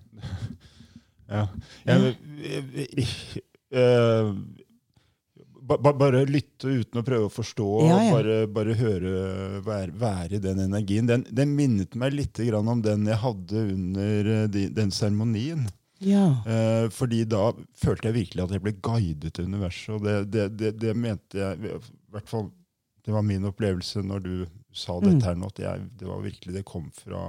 [1.34, 1.45] ja.
[1.84, 4.67] Jeg, jeg, jeg, jeg
[5.68, 8.12] ba, bare lytte uten å prøve å forstå, Ja, ja.
[8.16, 9.12] Bare, bare høre
[9.66, 11.08] være, være i den energien.
[11.10, 15.66] Den, den minnet meg litt grann om den jeg hadde under eh, de, den seremonien.
[16.04, 16.28] Ja.
[16.46, 19.96] Eh, fordi da følte jeg virkelig at jeg ble guidet til universet.
[19.96, 22.50] Og det, det, det, det mente jeg i hvert fall,
[23.04, 24.32] Det var min opplevelse når du
[24.74, 27.22] sa dette her nå, at jeg, det var virkelig det kom fra,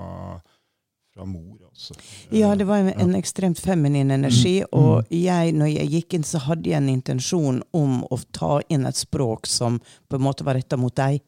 [1.19, 1.57] fra mor.
[1.69, 1.93] altså.
[2.29, 4.59] Ja, det var en, en ekstremt feminin energi.
[4.59, 4.67] Mm.
[4.71, 8.87] Og jeg, når jeg gikk inn, så hadde jeg en intensjon om å ta inn
[8.87, 11.19] et språk som på en måte var retta mot deg.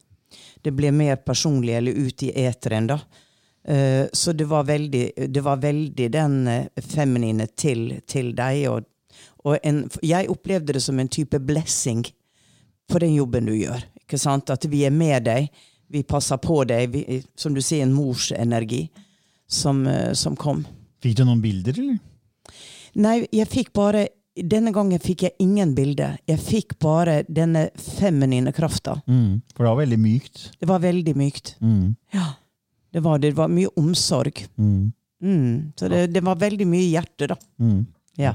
[0.64, 2.98] Det ble mer personlig eller ut i eteren, da.
[3.68, 8.64] Eh, så det var veldig, det var veldig den eh, feminine til, til deg.
[8.72, 8.88] Og,
[9.44, 12.06] og en, jeg opplevde det som en type blessing
[12.88, 13.84] på den jobben du gjør.
[14.06, 14.50] Ikke sant?
[14.50, 15.52] At vi er med deg,
[15.92, 16.96] vi passer på deg.
[16.96, 18.86] Vi, som du sier, en morsenergi
[19.52, 20.64] som, eh, som kom.
[21.02, 22.00] Fikk du noen bilder, eller?
[23.02, 26.14] Nei, jeg fikk bare Denne gangen fikk jeg ingen bilder.
[26.24, 28.94] Jeg fikk bare denne feminine krafta.
[29.04, 29.42] Mm.
[29.52, 30.44] For det var veldig mykt.
[30.56, 31.50] Det var veldig mykt.
[31.60, 31.90] Mm.
[32.16, 32.30] Ja,
[32.96, 33.34] det var det.
[33.36, 34.40] Var mye omsorg.
[34.56, 34.94] Mm.
[35.20, 35.72] Mm.
[35.76, 37.36] Så det, det var veldig mye hjerte, da.
[37.60, 37.84] Mm.
[38.16, 38.32] Ja.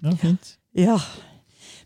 [0.00, 0.54] Ja, fint.
[0.72, 0.96] ja.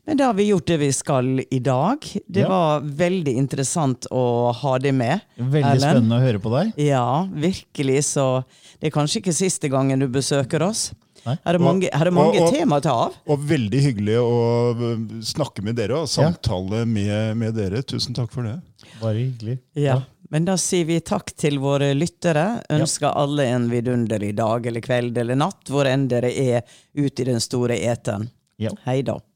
[0.06, 2.04] Men da har vi gjort det vi skal i dag.
[2.28, 2.48] Det Ja.
[2.48, 5.20] var veldig interessant å ha deg med.
[5.38, 5.80] Veldig Ellen.
[5.80, 6.72] spennende å høre på deg.
[6.84, 8.04] Ja, virkelig.
[8.04, 8.44] Så
[8.80, 10.92] det er kanskje ikke siste gangen du besøker oss.
[11.24, 11.38] Nei.
[11.46, 13.14] Her er mange, her er mange og- og- tema å ta av.
[13.26, 17.80] Og veldig hyggelig å øh, snakke med dere og samtale med, med dere.
[17.82, 18.60] Tusen takk for det.
[19.00, 19.58] Bare hyggelig.
[19.74, 20.02] Ja.
[20.30, 22.62] Men da sier vi takk til våre lyttere.
[22.68, 26.62] Ønsker alle en vidunderlig dag eller kveld eller natt, hvor enn dere er
[26.94, 28.28] ute i den store eten.
[28.58, 28.70] Ja.
[28.84, 29.16] Hei da.